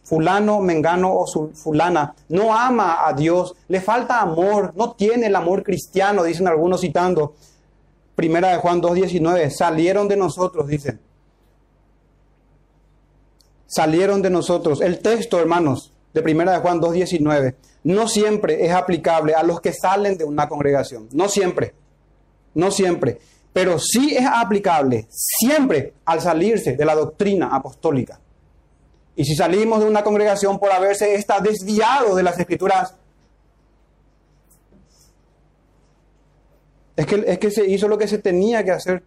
[0.04, 5.62] fulano, mengano o fulana, no ama a Dios, le falta amor, no tiene el amor
[5.62, 7.34] cristiano, dicen algunos citando.
[8.14, 11.00] Primera de Juan 2.19, salieron de nosotros, dicen.
[13.66, 14.80] Salieron de nosotros.
[14.80, 19.72] El texto, hermanos, de Primera de Juan 2.19, no siempre es aplicable a los que
[19.72, 21.08] salen de una congregación.
[21.12, 21.74] No siempre.
[22.54, 23.18] No siempre.
[23.54, 28.20] Pero sí es aplicable siempre al salirse de la doctrina apostólica.
[29.16, 32.96] Y si salimos de una congregación por haberse está desviado de las escrituras,
[36.96, 39.04] es que, es que se hizo lo que se tenía que hacer.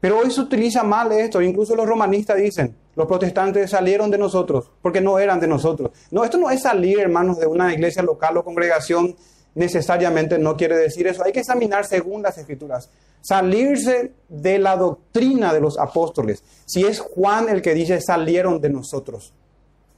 [0.00, 4.70] Pero hoy se utiliza mal esto, incluso los romanistas dicen, los protestantes salieron de nosotros
[4.80, 5.90] porque no eran de nosotros.
[6.12, 9.16] No, esto no es salir, hermanos, de una iglesia local o congregación,
[9.56, 11.24] necesariamente no quiere decir eso.
[11.24, 12.90] Hay que examinar según las escrituras.
[13.22, 16.44] Salirse de la doctrina de los apóstoles.
[16.66, 19.32] Si es Juan el que dice salieron de nosotros.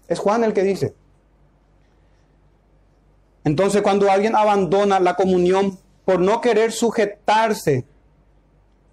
[0.06, 0.94] Es Juan el que dice.
[3.44, 7.84] Entonces cuando alguien abandona la comunión por no querer sujetarse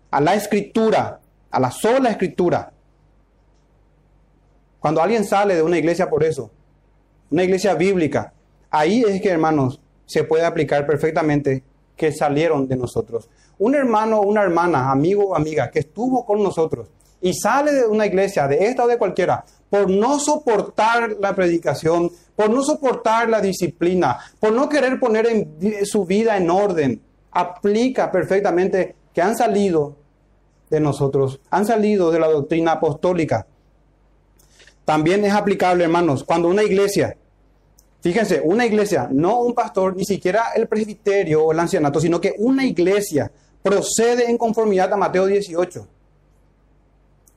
[0.10, 1.19] a la escritura,
[1.51, 2.73] a la sola escritura.
[4.80, 6.49] Cuando alguien sale de una iglesia por eso,
[7.30, 8.34] una iglesia bíblica,
[8.71, 11.63] ahí es que, hermanos, se puede aplicar perfectamente
[11.96, 13.30] que salieron de nosotros.
[13.58, 16.89] Un hermano o una hermana, amigo o amiga que estuvo con nosotros
[17.22, 22.12] y sale de una iglesia, de esta o de cualquiera, por no soportar la predicación,
[22.36, 28.12] por no soportar la disciplina, por no querer poner en su vida en orden, aplica
[28.12, 29.96] perfectamente que han salido
[30.70, 33.48] de nosotros, han salido de la doctrina apostólica.
[34.84, 37.18] También es aplicable, hermanos, cuando una iglesia,
[38.06, 42.36] fíjense, una iglesia, no un pastor, ni siquiera el presbiterio o el ancianato, sino que
[42.38, 43.32] una iglesia
[43.63, 45.88] procede en conformidad a Mateo 18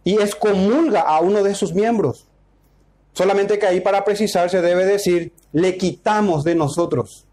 [0.05, 2.27] y excomulga a uno de sus miembros.
[3.15, 7.25] Solamente que ahí para precisar se debe decir, le quitamos de nosotros.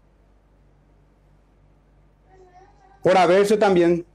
[3.02, 4.06] Por haberse también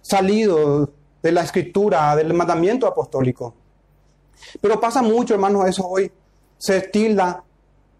[0.00, 0.90] salido
[1.22, 3.54] de la escritura, del mandamiento apostólico.
[4.62, 6.10] Pero pasa mucho, hermanos, eso hoy.
[6.56, 7.44] Se tilda,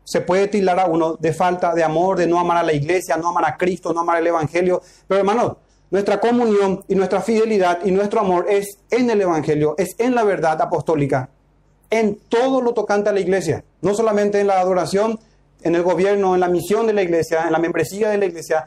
[0.05, 3.17] se puede tildar a uno de falta de amor, de no amar a la iglesia,
[3.17, 4.83] no amar a Cristo, no amar el Evangelio.
[5.09, 5.57] Pero hermanos,
[5.91, 10.25] nuestra comunión y nuestra fidelidad y nuestro amor es en el Evangelio, es en la
[10.25, 11.31] verdad apostólica,
[11.89, 15.19] en todo lo tocante a la iglesia, no solamente en la adoración,
[15.63, 18.67] en el gobierno, en la misión de la iglesia, en la membresía de la iglesia,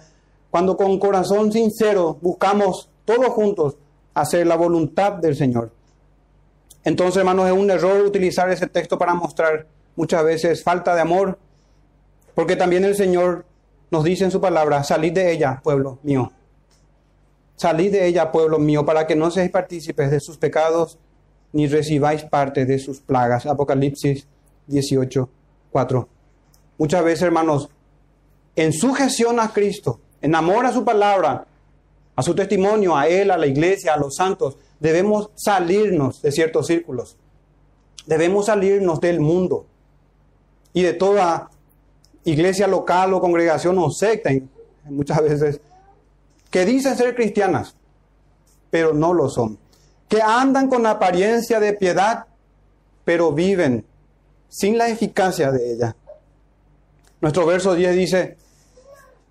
[0.50, 3.78] cuando con corazón sincero buscamos todos juntos
[4.14, 5.72] hacer la voluntad del Señor.
[6.84, 11.38] Entonces, hermanos, es un error utilizar ese texto para mostrar muchas veces falta de amor,
[12.34, 13.46] porque también el Señor
[13.92, 16.32] nos dice en su palabra, salid de ella, pueblo mío.
[17.58, 21.00] Salid de ella, pueblo mío, para que no seáis partícipes de sus pecados,
[21.52, 23.48] ni recibáis parte de sus plagas.
[23.48, 24.28] Apocalipsis
[24.68, 25.30] 18,
[25.72, 26.08] 4.
[26.78, 27.70] Muchas veces, hermanos,
[28.56, 31.48] en sujeción a Cristo, en amor a su palabra,
[32.16, 36.68] a su testimonio, a Él, a la iglesia, a los santos, debemos salirnos de ciertos
[36.68, 37.18] círculos.
[38.06, 39.66] Debemos salirnos del mundo
[40.78, 41.50] y de toda
[42.24, 44.30] iglesia local o congregación o secta,
[44.84, 45.62] muchas veces,
[46.52, 47.76] que dicen ser cristianas,
[48.70, 49.58] pero no lo son.
[50.08, 52.26] Que andan con apariencia de piedad,
[53.04, 53.86] pero viven
[54.50, 55.96] sin la eficacia de ella.
[57.22, 58.38] Nuestro verso 10 dice,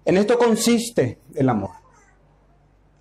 [0.05, 1.71] en esto consiste el amor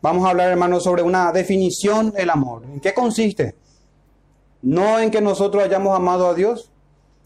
[0.03, 2.61] Vamos a hablar, hermanos, sobre una definición del amor.
[2.65, 3.55] ¿En qué consiste?
[4.61, 6.69] No en que nosotros hayamos amado a Dios.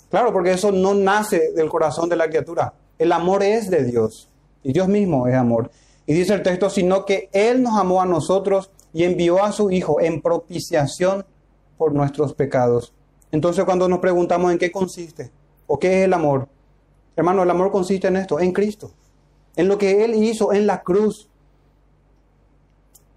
[0.09, 2.73] Claro, porque eso no nace del corazón de la criatura.
[2.97, 4.29] El amor es de Dios.
[4.63, 5.71] Y Dios mismo es amor.
[6.05, 9.69] Y dice el texto, sino que Él nos amó a nosotros y envió a su
[9.71, 11.25] Hijo en propiciación
[11.77, 12.93] por nuestros pecados.
[13.31, 15.31] Entonces cuando nos preguntamos en qué consiste
[15.67, 16.47] o qué es el amor,
[17.15, 18.91] hermano, el amor consiste en esto, en Cristo,
[19.55, 21.29] en lo que Él hizo en la cruz,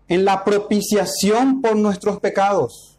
[0.08, 2.98] en la propiciación por nuestros pecados.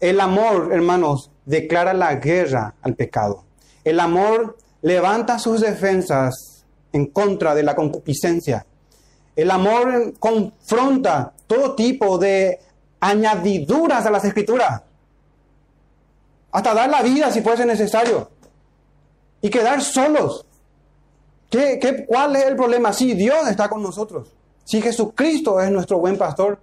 [0.00, 3.44] El amor, hermanos, declara la guerra al pecado.
[3.82, 8.66] El amor levanta sus defensas en contra de la concupiscencia.
[9.34, 12.60] El amor confronta todo tipo de
[13.00, 14.82] añadiduras a las escrituras.
[16.52, 18.30] Hasta dar la vida si fuese necesario.
[19.40, 20.44] Y quedar solos.
[21.48, 22.92] ¿Qué, qué, cuál es el problema?
[22.92, 24.34] Si Dios está con nosotros.
[24.64, 26.58] Si Jesucristo es nuestro buen pastor.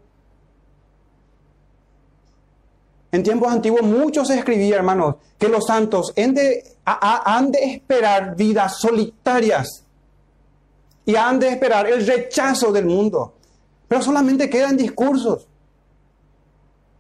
[3.16, 8.36] En tiempos antiguos muchos se escribía, hermanos, que los santos han de, han de esperar
[8.36, 9.86] vidas solitarias
[11.06, 13.36] y han de esperar el rechazo del mundo.
[13.88, 15.48] Pero solamente quedan discursos.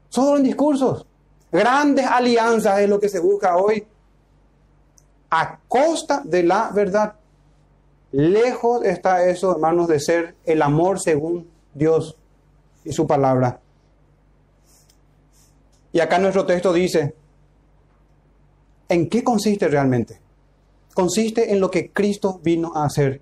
[0.07, 1.05] Solo en discursos.
[1.51, 3.85] Grandes alianzas es lo que se busca hoy
[5.31, 7.15] a costa de la verdad.
[8.13, 12.15] Lejos está eso, hermanos, de ser el amor según Dios
[12.85, 13.59] y su palabra.
[15.95, 17.15] Y acá nuestro texto dice,
[18.89, 20.19] ¿en qué consiste realmente?
[20.93, 23.21] Consiste en lo que Cristo vino a hacer,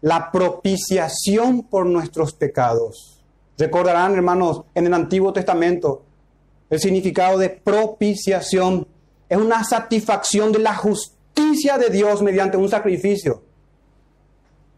[0.00, 3.24] la propiciación por nuestros pecados.
[3.58, 6.04] Recordarán, hermanos, en el Antiguo Testamento,
[6.70, 8.86] el significado de propiciación
[9.28, 13.42] es una satisfacción de la justicia de Dios mediante un sacrificio.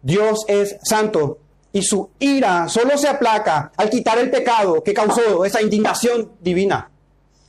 [0.00, 1.40] Dios es santo
[1.74, 6.88] y su ira solo se aplaca al quitar el pecado que causó esa indignación divina.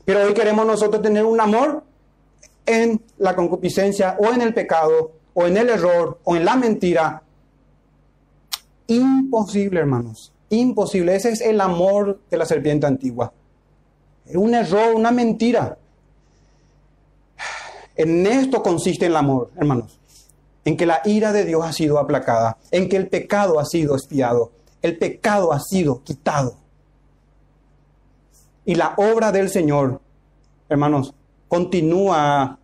[0.05, 1.83] Pero hoy queremos nosotros tener un amor
[2.65, 7.23] en la concupiscencia o en el pecado o en el error o en la mentira.
[8.87, 10.31] Imposible, hermanos.
[10.49, 11.15] Imposible.
[11.15, 13.33] Ese es el amor de la serpiente antigua.
[14.27, 15.77] Un error, una mentira.
[17.95, 19.99] En esto consiste el amor, hermanos.
[20.65, 22.57] En que la ira de Dios ha sido aplacada.
[22.71, 24.51] En que el pecado ha sido espiado.
[24.81, 26.62] El pecado ha sido quitado.
[28.65, 30.01] Y la obra del Señor,
[30.69, 31.13] hermanos,
[31.47, 32.57] continúa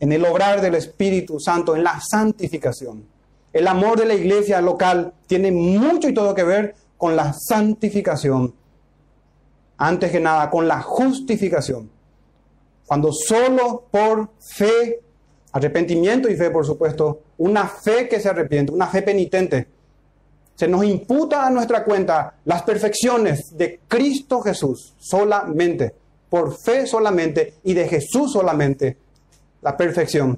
[0.00, 3.04] en el obrar del Espíritu Santo, en la santificación.
[3.52, 8.54] El amor de la iglesia local tiene mucho y todo que ver con la santificación.
[9.76, 11.90] Antes que nada, con la justificación.
[12.86, 15.00] Cuando solo por fe,
[15.52, 19.68] arrepentimiento y fe, por supuesto, una fe que se arrepiente, una fe penitente,
[20.58, 25.94] se nos imputa a nuestra cuenta las perfecciones de Cristo Jesús solamente,
[26.28, 28.96] por fe solamente y de Jesús solamente,
[29.62, 30.36] la perfección.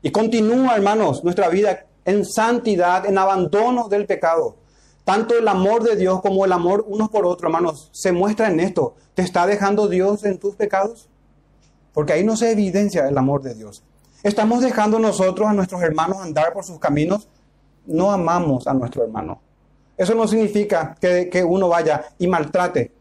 [0.00, 4.54] Y continúa, hermanos, nuestra vida en santidad, en abandono del pecado.
[5.02, 8.60] Tanto el amor de Dios como el amor unos por otros, hermanos, se muestra en
[8.60, 8.94] esto.
[9.14, 11.08] ¿Te está dejando Dios en tus pecados?
[11.92, 13.82] Porque ahí no se evidencia el amor de Dios.
[14.22, 17.26] Estamos dejando nosotros a nuestros hermanos andar por sus caminos
[17.86, 19.40] no amamos a nuestro hermano.
[19.96, 22.92] Eso no significa que, uno vaya y maltrate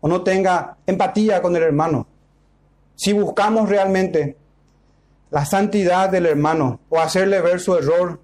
[0.00, 2.06] o no tenga empatía con el hermano.
[2.94, 4.36] Si buscamos realmente
[5.30, 8.20] la santidad del hermano o hacerle ver su error,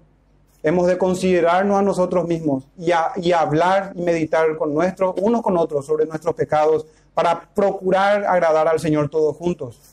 [0.63, 5.57] hemos de considerarnos a nosotros mismos y, y hablar y meditar con nuestros, unos con
[5.57, 9.90] otros sobre nuestros pecados para procurar agradar al Señor todos juntos.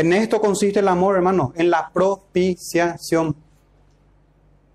[0.00, 3.36] En esto consiste el amor, hermano, en la propiciación.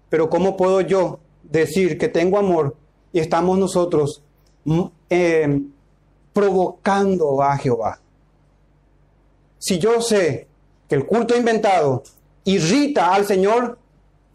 [0.07, 2.75] Pero ¿cómo puedo yo decir que tengo amor
[3.11, 4.21] y estamos nosotros
[4.65, 5.61] mm, eh,
[6.31, 7.99] provocando a Jehová?
[9.57, 10.47] Si yo sé
[10.87, 12.03] que el culto inventado
[12.43, 13.79] irrita al Señor,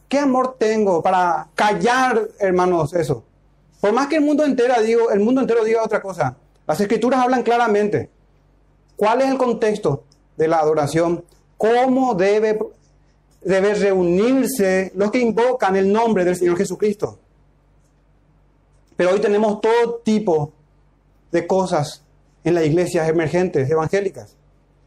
[0.08, 3.22] ¿qué amor tengo para callar, hermanos, eso?
[3.80, 6.36] Por más que el mundo entero digo, el mundo entero diga otra cosa,
[6.66, 8.10] las escrituras hablan claramente.
[8.96, 10.02] ¿Cuál es el contexto?
[10.40, 11.22] De la adoración,
[11.58, 12.58] cómo debe,
[13.42, 17.18] debe reunirse los que invocan el nombre del Señor Jesucristo.
[18.96, 20.50] Pero hoy tenemos todo tipo
[21.30, 22.02] de cosas
[22.42, 24.34] en las iglesias emergentes evangélicas,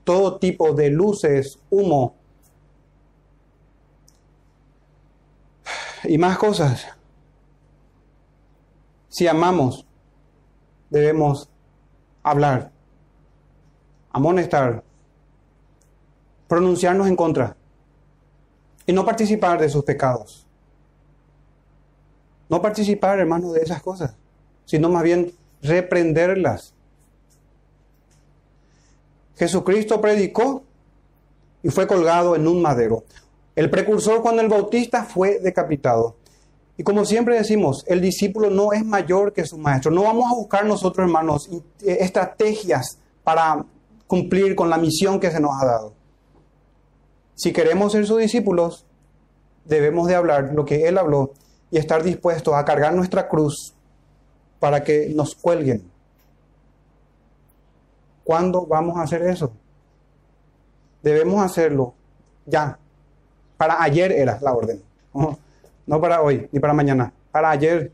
[0.03, 2.15] todo tipo de luces, humo
[6.03, 6.87] y más cosas.
[9.07, 9.85] Si amamos,
[10.89, 11.47] debemos
[12.23, 12.71] hablar,
[14.11, 14.83] amonestar,
[16.53, 17.55] pronunciarnos en contra
[18.85, 20.45] y no participar de sus pecados.
[22.47, 24.13] No participar, hermano, de esas cosas,
[24.63, 25.33] sino más bien
[25.63, 26.75] reprenderlas.
[29.35, 30.61] Jesucristo predicó
[31.63, 33.03] y fue colgado en un madero.
[33.55, 36.17] El precursor Juan el Bautista fue decapitado.
[36.77, 39.89] Y como siempre decimos, el discípulo no es mayor que su maestro.
[39.89, 41.49] No vamos a buscar nosotros, hermanos,
[41.81, 43.65] estrategias para
[44.05, 46.02] cumplir con la misión que se nos ha dado.
[47.35, 48.85] Si queremos ser sus discípulos,
[49.65, 51.33] debemos de hablar lo que Él habló
[51.71, 53.73] y estar dispuestos a cargar nuestra cruz
[54.59, 55.89] para que nos cuelguen.
[58.23, 59.51] ¿Cuándo vamos a hacer eso?
[61.01, 61.93] Debemos hacerlo
[62.45, 62.79] ya.
[63.57, 64.81] Para ayer era la orden.
[65.85, 67.11] No, para hoy ni para mañana.
[67.31, 67.91] Para ayer.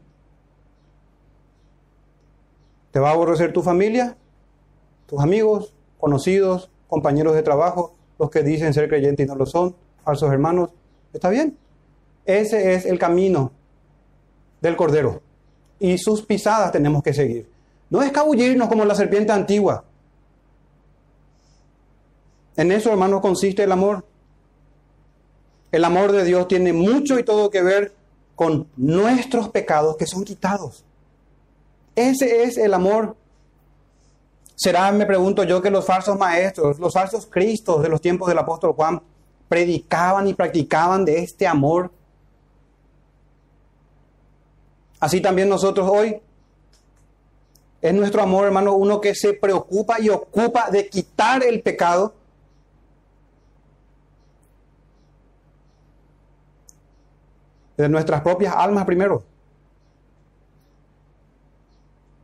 [2.92, 4.16] ¿Te va a aborrecer tu familia?
[5.08, 5.74] ¿Tus amigos?
[6.00, 6.70] ¿Conocidos?
[6.88, 7.96] ¿Compañeros de trabajo?
[8.20, 10.70] Los que dicen ser creyentes y no lo son, falsos hermanos.
[11.14, 11.58] Está bien.
[12.26, 13.52] Ese es el camino
[14.62, 15.22] del Cordero.
[15.80, 17.50] y sus pisadas tenemos que seguir.
[17.90, 19.86] No escabullirnos como la serpiente antigua.
[22.58, 24.06] En eso, hermano, consiste el amor.
[25.72, 27.94] El amor de Dios tiene mucho y todo que ver
[28.36, 30.84] con nuestros pecados que son quitados.
[31.96, 33.16] Ese es el amor.
[34.60, 38.40] Será, me pregunto yo, que los falsos maestros, los falsos cristos de los tiempos del
[38.40, 39.02] apóstol Juan,
[39.48, 41.90] predicaban y practicaban de este amor.
[45.00, 46.22] Así también nosotros hoy.
[47.82, 52.14] Es nuestro amor, hermano, uno que se preocupa y ocupa de quitar el pecado.
[57.78, 59.24] De nuestras propias almas primero.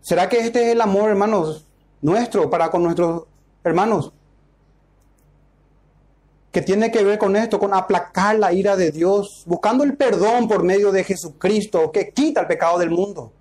[0.01, 1.65] ¿Será que este es el amor, hermanos,
[2.01, 3.23] nuestro para con nuestros
[3.63, 4.11] hermanos?
[6.51, 10.47] Que tiene que ver con esto, con aplacar la ira de Dios, buscando el perdón
[10.47, 13.31] por medio de Jesucristo, que quita el pecado del mundo.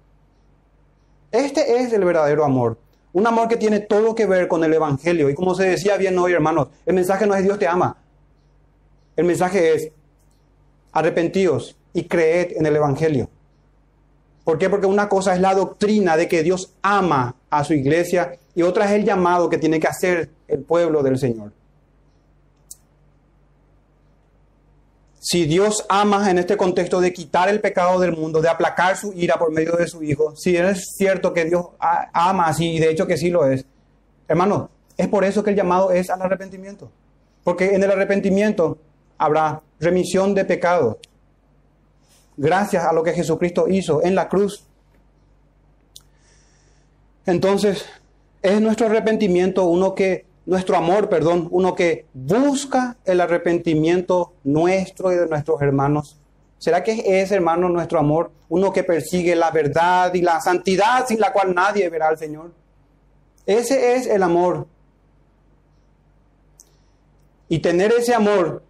[1.31, 2.79] Este es el verdadero amor.
[3.13, 5.31] Un amor que tiene todo que ver con el Evangelio.
[5.31, 7.97] Y como se decía bien hoy, hermanos, el mensaje no es Dios te ama.
[9.17, 9.91] El mensaje es
[10.93, 13.29] arrepentíos y creed en el Evangelio.
[14.45, 14.69] ¿Por qué?
[14.69, 18.87] Porque una cosa es la doctrina de que Dios ama a su iglesia y otra
[18.87, 21.53] es el llamado que tiene que hacer el pueblo del Señor.
[25.19, 29.13] Si Dios ama en este contexto de quitar el pecado del mundo, de aplacar su
[29.15, 32.91] ira por medio de su Hijo, si es cierto que Dios ama así, y de
[32.91, 33.65] hecho que sí lo es,
[34.29, 36.91] hermano, es por eso que el llamado es al arrepentimiento.
[37.43, 38.77] Porque en el arrepentimiento
[39.17, 40.97] habrá remisión de pecados,
[42.37, 44.67] gracias a lo que Jesucristo hizo en la cruz.
[47.25, 47.87] Entonces,
[48.45, 55.17] es nuestro arrepentimiento uno que, nuestro amor, perdón, uno que busca el arrepentimiento nuestro y
[55.17, 56.21] de nuestros hermanos.
[56.59, 58.31] ¿Será que es, hermano, nuestro amor?
[58.51, 62.53] Uno que persigue la verdad y la santidad sin la cual nadie verá al Señor.
[63.47, 64.67] Ese es el amor.
[67.49, 68.63] Y tener ese amor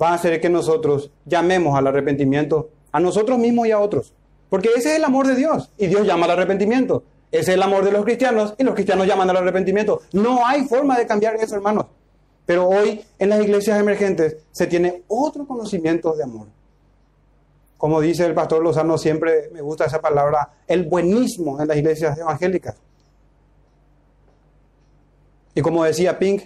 [0.00, 4.12] va a hacer que nosotros llamemos al arrepentimiento a nosotros mismos y a otros.
[4.50, 7.04] Porque ese es el amor de Dios y Dios llama al arrepentimiento.
[7.32, 10.02] Es el amor de los cristianos y los cristianos llaman al arrepentimiento.
[10.12, 11.86] No hay forma de cambiar eso, hermanos.
[12.46, 16.46] Pero hoy en las iglesias emergentes se tiene otro conocimiento de amor.
[17.78, 22.16] Como dice el pastor Lozano, siempre me gusta esa palabra, el buenismo en las iglesias
[22.18, 22.76] evangélicas.
[25.54, 26.44] Y como decía Pink,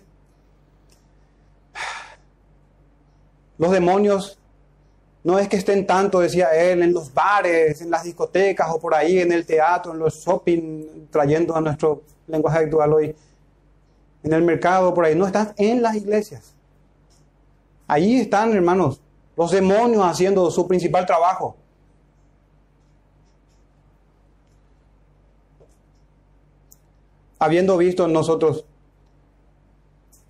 [3.58, 4.38] Los demonios
[5.26, 8.94] no es que estén tanto, decía él, en los bares, en las discotecas o por
[8.94, 13.16] ahí, en el teatro, en los shopping, trayendo a nuestro lenguaje actual hoy,
[14.22, 15.16] en el mercado, por ahí.
[15.16, 16.54] No, están en las iglesias.
[17.88, 19.00] Ahí están, hermanos,
[19.36, 21.56] los demonios haciendo su principal trabajo.
[27.40, 28.64] Habiendo visto en nosotros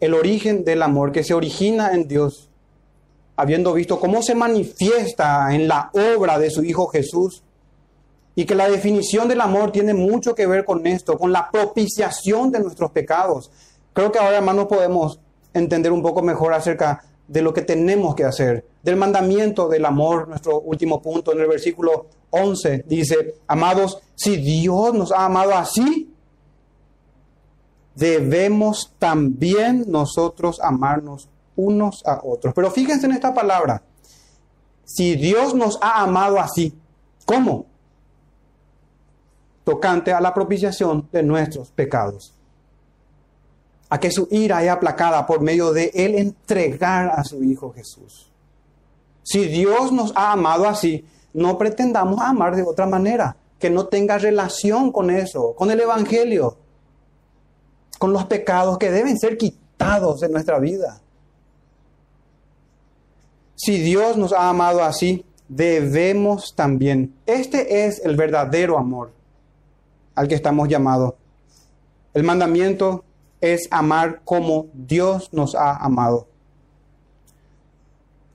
[0.01, 2.49] el origen del amor que se origina en Dios
[3.37, 7.43] habiendo visto cómo se manifiesta en la obra de su Hijo Jesús,
[8.35, 12.51] y que la definición del amor tiene mucho que ver con esto, con la propiciación
[12.51, 13.51] de nuestros pecados.
[13.95, 15.19] Creo que ahora, hermanos, podemos
[15.55, 20.29] entender un poco mejor acerca de lo que tenemos que hacer, del mandamiento del amor,
[20.29, 26.13] nuestro último punto en el versículo 11 dice, amados, si Dios nos ha amado así,
[27.95, 32.55] debemos también nosotros amarnos unos a otros.
[32.55, 33.83] Pero fíjense en esta palabra.
[34.85, 36.73] Si Dios nos ha amado así,
[37.25, 37.67] ¿cómo?
[39.65, 42.33] Tocante a la propiciación de nuestros pecados.
[43.89, 48.31] A que su ira haya aplacada por medio de Él entregar a su Hijo Jesús.
[49.23, 54.19] Si Dios nos ha amado así, no pretendamos amar de otra manera, que no tenga
[54.19, 56.57] relación con eso, con el Evangelio,
[57.99, 61.01] con los pecados que deben ser quitados de nuestra vida.
[63.57, 67.15] Si Dios nos ha amado así, debemos también.
[67.25, 69.13] Este es el verdadero amor
[70.15, 71.15] al que estamos llamados.
[72.13, 73.03] El mandamiento
[73.41, 76.29] es amar como Dios nos ha amado.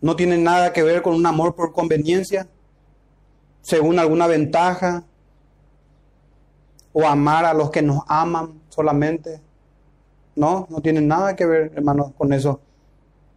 [0.01, 2.47] No tiene nada que ver con un amor por conveniencia,
[3.61, 5.03] según alguna ventaja,
[6.93, 9.39] o amar a los que nos aman solamente.
[10.36, 12.59] No, no tiene nada que ver, hermanos, con eso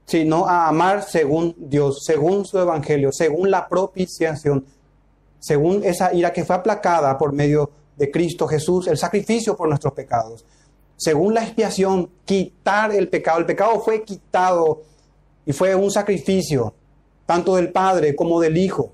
[0.04, 4.64] sino a amar según Dios, según su evangelio, según la propiciación,
[5.38, 9.94] según esa ira que fue aplacada por medio de Cristo Jesús, el sacrificio por nuestros
[9.94, 10.44] pecados.
[10.96, 13.38] Según la expiación, quitar el pecado.
[13.38, 14.82] El pecado fue quitado
[15.44, 16.74] y fue un sacrificio,
[17.26, 18.92] tanto del Padre como del Hijo.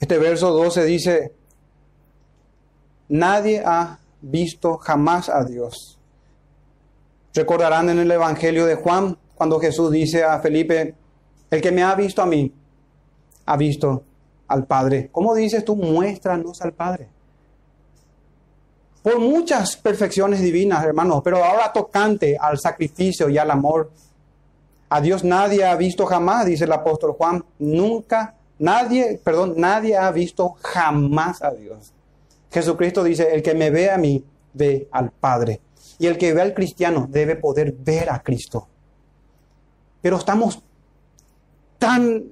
[0.00, 1.32] Este verso 12 dice,
[3.08, 5.97] nadie ha visto jamás a Dios.
[7.34, 10.94] Recordarán en el Evangelio de Juan cuando Jesús dice a Felipe,
[11.50, 12.52] el que me ha visto a mí,
[13.46, 14.02] ha visto
[14.48, 15.08] al Padre.
[15.12, 15.76] ¿Cómo dices tú?
[15.76, 17.08] Muéstranos al Padre.
[19.02, 23.90] Por muchas perfecciones divinas, hermanos, pero ahora tocante al sacrificio y al amor.
[24.88, 27.44] A Dios nadie ha visto jamás, dice el apóstol Juan.
[27.58, 31.92] Nunca, nadie, perdón, nadie ha visto jamás a Dios.
[32.50, 35.60] Jesucristo dice, el que me ve a mí, ve al Padre.
[35.98, 38.68] Y el que ve al cristiano debe poder ver a Cristo.
[40.00, 40.62] Pero estamos
[41.78, 42.24] tan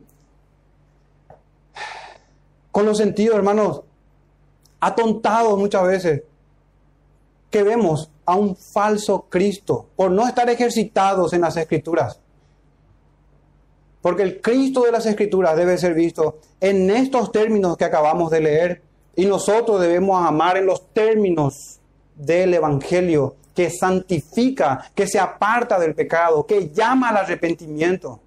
[2.71, 3.81] con los sentidos, hermanos,
[4.81, 6.23] atontados muchas veces,
[7.51, 12.21] que vemos a un falso Cristo por no estar ejercitados en las escrituras.
[14.03, 18.41] Porque el Cristo de las escrituras debe ser visto en estos términos que acabamos de
[18.41, 18.83] leer
[19.15, 21.81] y nosotros debemos amar en los términos
[22.15, 28.21] del Evangelio que santifica, que se aparta del pecado, que llama al arrepentimiento.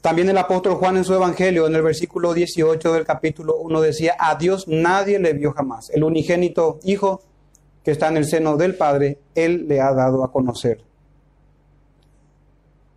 [0.00, 4.16] También el apóstol Juan en su Evangelio, en el versículo 18 del capítulo 1, decía,
[4.18, 5.90] a Dios nadie le vio jamás.
[5.90, 7.20] El unigénito Hijo
[7.84, 10.80] que está en el seno del Padre, Él le ha dado a conocer.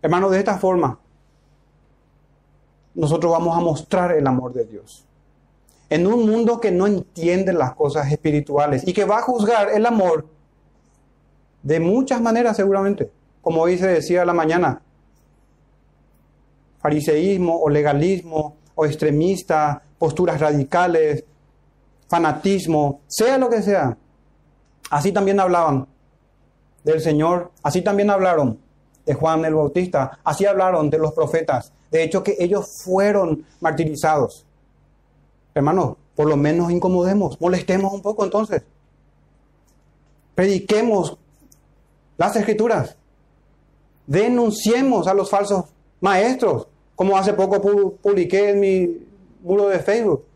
[0.00, 0.98] Hermano, de esta forma,
[2.94, 5.05] nosotros vamos a mostrar el amor de Dios.
[5.88, 9.86] En un mundo que no entiende las cosas espirituales y que va a juzgar el
[9.86, 10.26] amor
[11.62, 13.10] de muchas maneras seguramente.
[13.40, 14.82] Como hoy se decía la mañana,
[16.80, 21.24] fariseísmo o legalismo o extremista, posturas radicales,
[22.08, 23.96] fanatismo, sea lo que sea.
[24.90, 25.86] Así también hablaban
[26.84, 28.60] del Señor, así también hablaron
[29.04, 31.72] de Juan el Bautista, así hablaron de los profetas.
[31.90, 34.46] De hecho que ellos fueron martirizados.
[35.56, 38.62] Hermanos, por lo menos incomodemos, molestemos un poco entonces.
[40.34, 41.16] Prediquemos
[42.18, 42.94] las escrituras.
[44.06, 45.64] Denunciemos a los falsos
[46.02, 48.98] maestros como hace poco publiqué en mi
[49.42, 50.26] muro de Facebook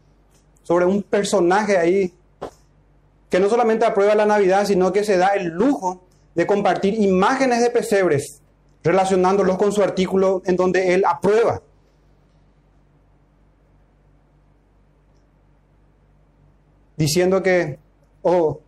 [0.62, 2.14] sobre un personaje ahí
[3.28, 6.00] que no solamente aprueba la Navidad, sino que se da el lujo
[6.34, 8.40] de compartir imágenes de pesebres
[8.82, 11.60] relacionándolos con su artículo en donde él aprueba.
[17.00, 17.78] Diciendo que,
[18.20, 18.60] o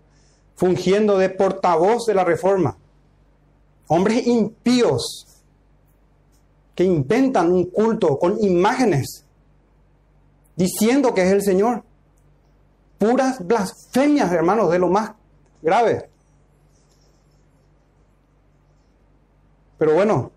[0.56, 2.78] fungiendo de portavoz de la reforma,
[3.88, 5.26] hombres impíos
[6.74, 9.26] que inventan un culto con imágenes,
[10.56, 11.84] diciendo que es el Señor.
[12.96, 15.10] Puras blasfemias, hermanos, de lo más
[15.60, 16.08] grave.
[19.76, 20.30] Pero bueno,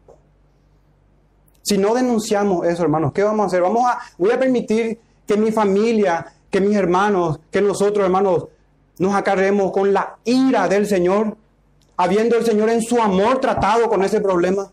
[1.61, 3.61] si no denunciamos eso, hermanos, ¿qué vamos a hacer?
[3.61, 8.45] Vamos a, voy a permitir que mi familia, que mis hermanos, que nosotros, hermanos,
[8.97, 11.35] nos acarremos con la ira del Señor,
[11.97, 14.71] habiendo el Señor en su amor tratado con ese problema.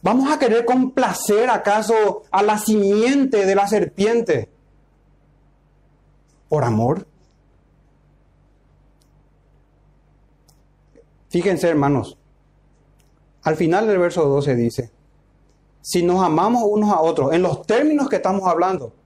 [0.00, 4.48] ¿Vamos a querer complacer acaso a la simiente de la serpiente?
[6.48, 7.04] ¿Por amor?
[11.30, 12.16] Fíjense, hermanos,
[13.42, 14.92] al final del verso 12 dice,
[15.80, 19.01] si nos amamos unos a otros, en los términos que estamos hablando,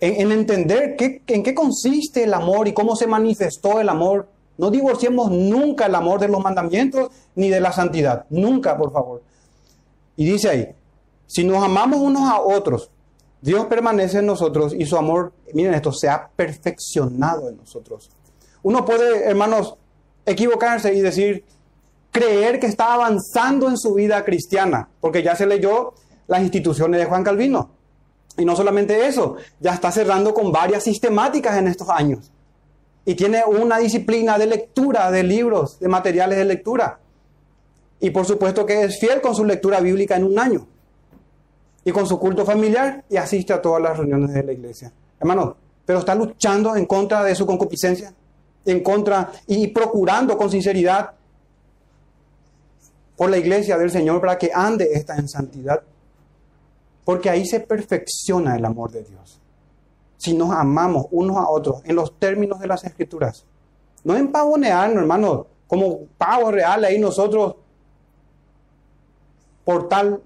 [0.00, 4.28] en, entender qué, en qué consiste el amor y cómo se manifestó el amor,
[4.58, 9.22] no divorciemos nunca el amor de los mandamientos ni de la santidad, nunca, por favor.
[10.16, 10.68] Y dice ahí,
[11.26, 12.90] si nos amamos unos a otros,
[13.40, 18.10] Dios permanece en nosotros y su amor, miren esto, se ha perfeccionado en nosotros.
[18.62, 19.76] Uno puede, hermanos,
[20.24, 21.44] equivocarse y decir,
[22.10, 25.94] creer que está avanzando en su vida cristiana, porque ya se leyó
[26.26, 27.70] las instituciones de Juan Calvino.
[28.36, 32.30] Y no solamente eso, ya está cerrando con varias sistemáticas en estos años.
[33.04, 36.98] Y tiene una disciplina de lectura de libros, de materiales de lectura.
[38.00, 40.66] Y por supuesto que es fiel con su lectura bíblica en un año.
[41.84, 44.92] Y con su culto familiar y asiste a todas las reuniones de la iglesia.
[45.20, 48.12] Hermano, pero está luchando en contra de su concupiscencia,
[48.64, 51.12] en contra y procurando con sinceridad
[53.16, 55.82] por la iglesia del Señor para que ande esta en santidad.
[57.04, 59.40] Porque ahí se perfecciona el amor de Dios.
[60.16, 63.44] Si nos amamos unos a otros en los términos de las escrituras.
[64.04, 67.56] No en pavonearnos, hermano, como pavo real ahí nosotros
[69.64, 70.22] por tal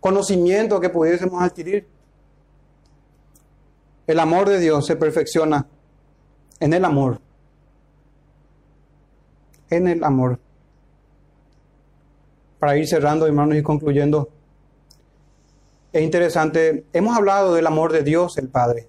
[0.00, 1.86] conocimiento que pudiésemos adquirir.
[4.06, 5.66] El amor de Dios se perfecciona
[6.60, 7.20] en el amor.
[9.68, 10.38] En el amor.
[12.58, 14.30] Para ir cerrando, hermanos, y concluyendo.
[15.92, 18.88] Es interesante, hemos hablado del amor de Dios, el Padre.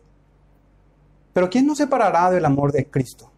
[1.34, 3.32] Pero ¿quién nos separará del amor de Cristo?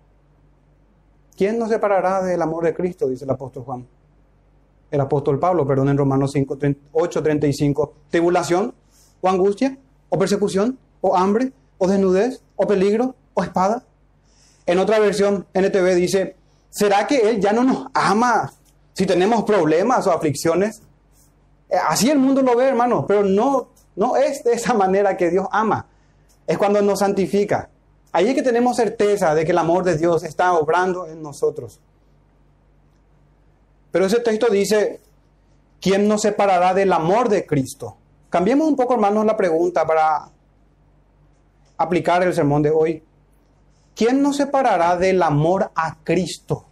[1.37, 3.07] ¿Quién nos separará del amor de Cristo?
[3.07, 3.87] Dice el apóstol Juan.
[4.89, 6.57] El apóstol Pablo, perdón, en Romanos 5,
[6.91, 7.93] 8, 35.
[8.09, 8.73] ¿Tribulación?
[9.21, 9.77] ¿O angustia?
[10.09, 10.77] ¿O persecución?
[10.99, 11.53] ¿O hambre?
[11.77, 12.43] ¿O desnudez?
[12.55, 13.15] ¿O peligro?
[13.33, 13.83] ¿O espada?
[14.65, 16.35] En otra versión, NTV dice,
[16.69, 18.51] ¿será que Él ya no nos ama
[18.93, 20.81] si tenemos problemas o aflicciones?
[21.71, 25.29] Eh, así el mundo lo ve, hermano, pero no, no es de esa manera que
[25.29, 25.87] Dios ama.
[26.45, 27.69] Es cuando nos santifica.
[28.11, 31.79] Ahí es que tenemos certeza de que el amor de Dios está obrando en nosotros.
[33.91, 34.99] Pero ese texto dice,
[35.79, 37.97] ¿quién nos separará del amor de Cristo?
[38.29, 40.29] Cambiemos un poco, hermanos, la pregunta para
[41.77, 43.03] aplicar el sermón de hoy.
[43.95, 46.65] ¿Quién nos separará del amor a Cristo?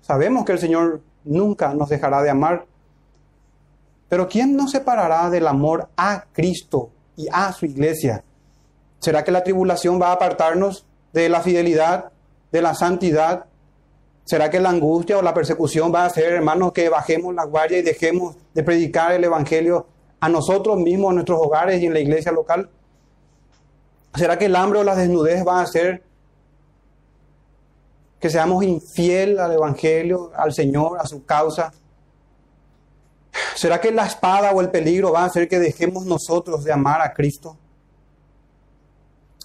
[0.00, 2.66] Sabemos que el Señor nunca nos dejará de amar,
[4.08, 8.24] pero ¿quién nos separará del amor a Cristo y a su iglesia?
[9.00, 12.10] ¿Será que la tribulación va a apartarnos de la fidelidad,
[12.50, 13.44] de la santidad?
[14.24, 17.78] ¿Será que la angustia o la persecución va a hacer, hermanos, que bajemos la guardia
[17.78, 19.86] y dejemos de predicar el Evangelio
[20.20, 22.68] a nosotros mismos, en nuestros hogares y en la iglesia local?
[24.14, 26.02] ¿Será que el hambre o la desnudez va a hacer
[28.18, 31.72] que seamos infiel al Evangelio, al Señor, a su causa?
[33.54, 37.00] ¿Será que la espada o el peligro va a hacer que dejemos nosotros de amar
[37.00, 37.56] a Cristo?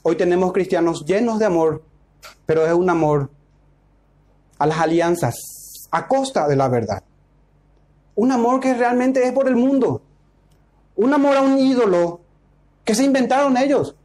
[0.03, 1.83] Hoy tenemos cristianos llenos de amor,
[2.45, 3.29] pero es un amor
[4.59, 5.35] a las alianzas,
[5.91, 7.03] a costa de la verdad.
[8.15, 10.01] Un amor que realmente es por el mundo.
[10.95, 12.21] Un amor a un ídolo
[12.83, 13.95] que se inventaron ellos.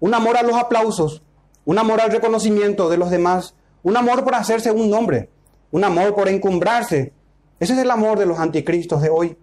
[0.00, 1.22] Un amor a los aplausos.
[1.64, 3.54] Un amor al reconocimiento de los demás.
[3.82, 5.30] Un amor por hacerse un nombre.
[5.70, 7.12] Un amor por encumbrarse.
[7.60, 9.36] Ese es el amor de los anticristos de hoy.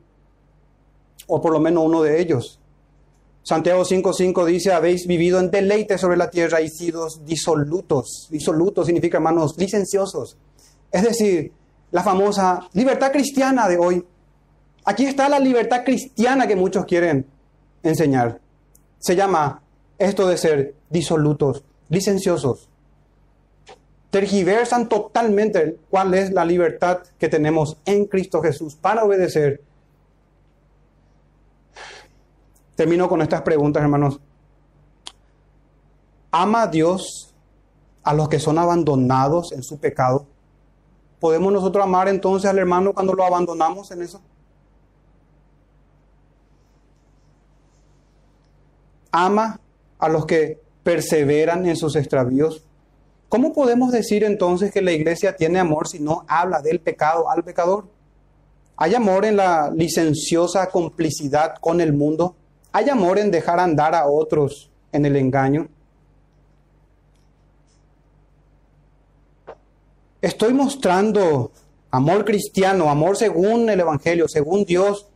[1.28, 2.60] O por lo menos uno de ellos.
[3.44, 8.28] Santiago 5.5 dice, habéis vivido en deleite sobre la tierra y sido disolutos.
[8.32, 10.38] Disolutos significa, hermanos, licenciosos.
[10.92, 11.52] Es decir,
[11.92, 14.06] la famosa libertad cristiana de hoy.
[14.84, 17.28] Aquí está la libertad cristiana que muchos quieren
[17.84, 18.40] enseñar.
[19.00, 19.62] Se llama
[19.98, 22.70] esto de ser disolutos, licenciosos.
[24.16, 29.62] Tergiversan totalmente cuál es la libertad que tenemos en Cristo Jesús para obedecer
[32.76, 34.22] Termino con estas preguntas, hermanos.
[36.32, 37.34] ¿Ama Dios
[38.04, 40.26] a los que son abandonados en su pecado?
[41.20, 44.22] ¿Podemos nosotros amar entonces al hermano cuando lo abandonamos en eso?
[49.12, 49.60] ¿Ama
[50.00, 52.64] a los que perseveran en sus extravíos?
[53.30, 57.44] ¿Cómo podemos decir entonces que la iglesia tiene amor si no habla del pecado al
[57.44, 57.86] pecador?
[58.78, 62.36] ¿Hay amor en la licenciosa complicidad con el mundo?
[62.72, 65.70] ¿Hay amor en dejar andar a otros en el engaño?
[70.22, 71.52] Estoy mostrando
[71.90, 75.08] amor cristiano, amor según el Evangelio, según Dios,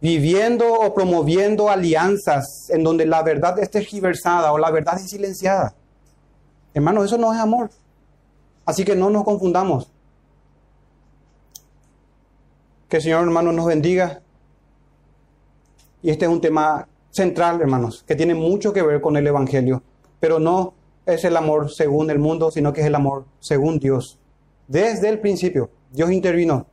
[0.00, 5.74] viviendo o promoviendo alianzas en donde la verdad es tergiversada o la verdad es silenciada.
[6.74, 7.70] Hermanos, eso no es amor.
[8.66, 9.90] Así que no nos confundamos.
[12.88, 14.20] Que el Señor, hermano, nos bendiga
[16.04, 19.82] y este es un tema central, hermanos, que tiene mucho que ver con el Evangelio,
[20.20, 20.74] pero no
[21.06, 24.18] es el amor según el mundo, sino que es el amor según Dios.
[24.68, 26.66] Desde el principio, Dios intervino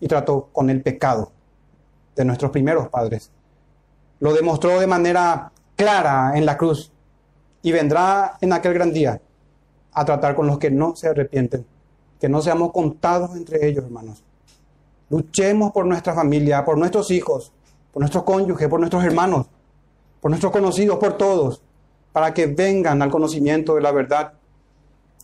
[0.00, 1.32] y trató con el pecado
[2.14, 3.30] de nuestros primeros padres.
[4.20, 6.92] Lo demostró de manera clara en la cruz
[7.62, 9.18] y vendrá en aquel gran día
[9.94, 11.64] a tratar con los que no se arrepienten,
[12.20, 14.22] que no seamos contados entre ellos, hermanos.
[15.08, 17.52] Luchemos por nuestra familia, por nuestros hijos,
[17.92, 19.46] por nuestros cónyuges, por nuestros hermanos,
[20.20, 21.62] por nuestros conocidos, por todos,
[22.12, 24.32] para que vengan al conocimiento de la verdad,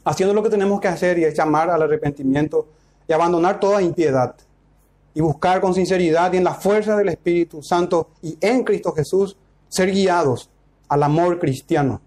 [0.04, 2.68] haciendo lo que tenemos que hacer y es llamar al arrepentimiento
[3.08, 4.34] y abandonar toda impiedad
[5.14, 9.36] y buscar con sinceridad y en la fuerza del Espíritu Santo y en Cristo Jesús
[9.68, 10.50] ser guiados
[10.88, 12.00] al amor cristiano,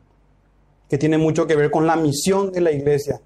[0.94, 3.20] que tiene mucho que ver con la misión de la iglesia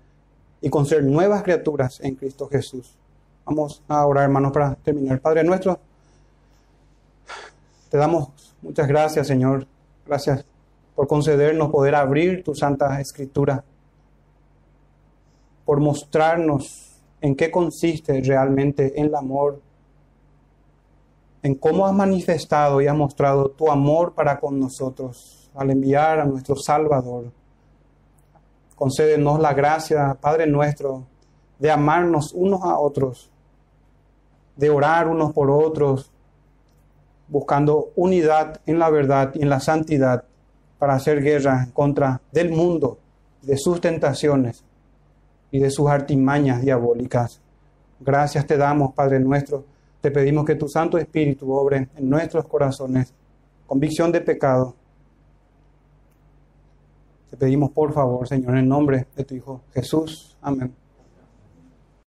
[0.61, 2.95] y con ser nuevas criaturas en Cristo Jesús.
[3.43, 5.19] Vamos a orar, hermanos, para terminar.
[5.19, 5.77] Padre nuestro,
[7.89, 8.29] te damos
[8.61, 9.67] muchas gracias, Señor.
[10.05, 10.45] Gracias
[10.95, 13.61] por concedernos poder abrir tu Santa Escritura,
[15.65, 19.59] por mostrarnos en qué consiste realmente el amor,
[21.43, 26.25] en cómo has manifestado y has mostrado tu amor para con nosotros al enviar a
[26.25, 27.25] nuestro Salvador.
[28.77, 31.03] Concédenos la gracia, Padre nuestro,
[31.57, 33.31] de amarnos unos a otros,
[34.55, 36.11] de orar unos por otros,
[37.27, 40.23] buscando unidad en la verdad y en la santidad
[40.77, 42.99] para hacer guerra en contra del mundo,
[43.41, 44.63] de sus tentaciones
[45.49, 47.41] y de sus artimañas diabólicas.
[47.99, 49.65] Gracias te damos, Padre nuestro.
[50.01, 53.11] Te pedimos que tu Santo Espíritu obre en nuestros corazones
[53.65, 54.75] convicción de pecado.
[57.29, 60.37] Te pedimos por favor, Señor, en nombre de tu Hijo Jesús.
[60.41, 60.86] Amén.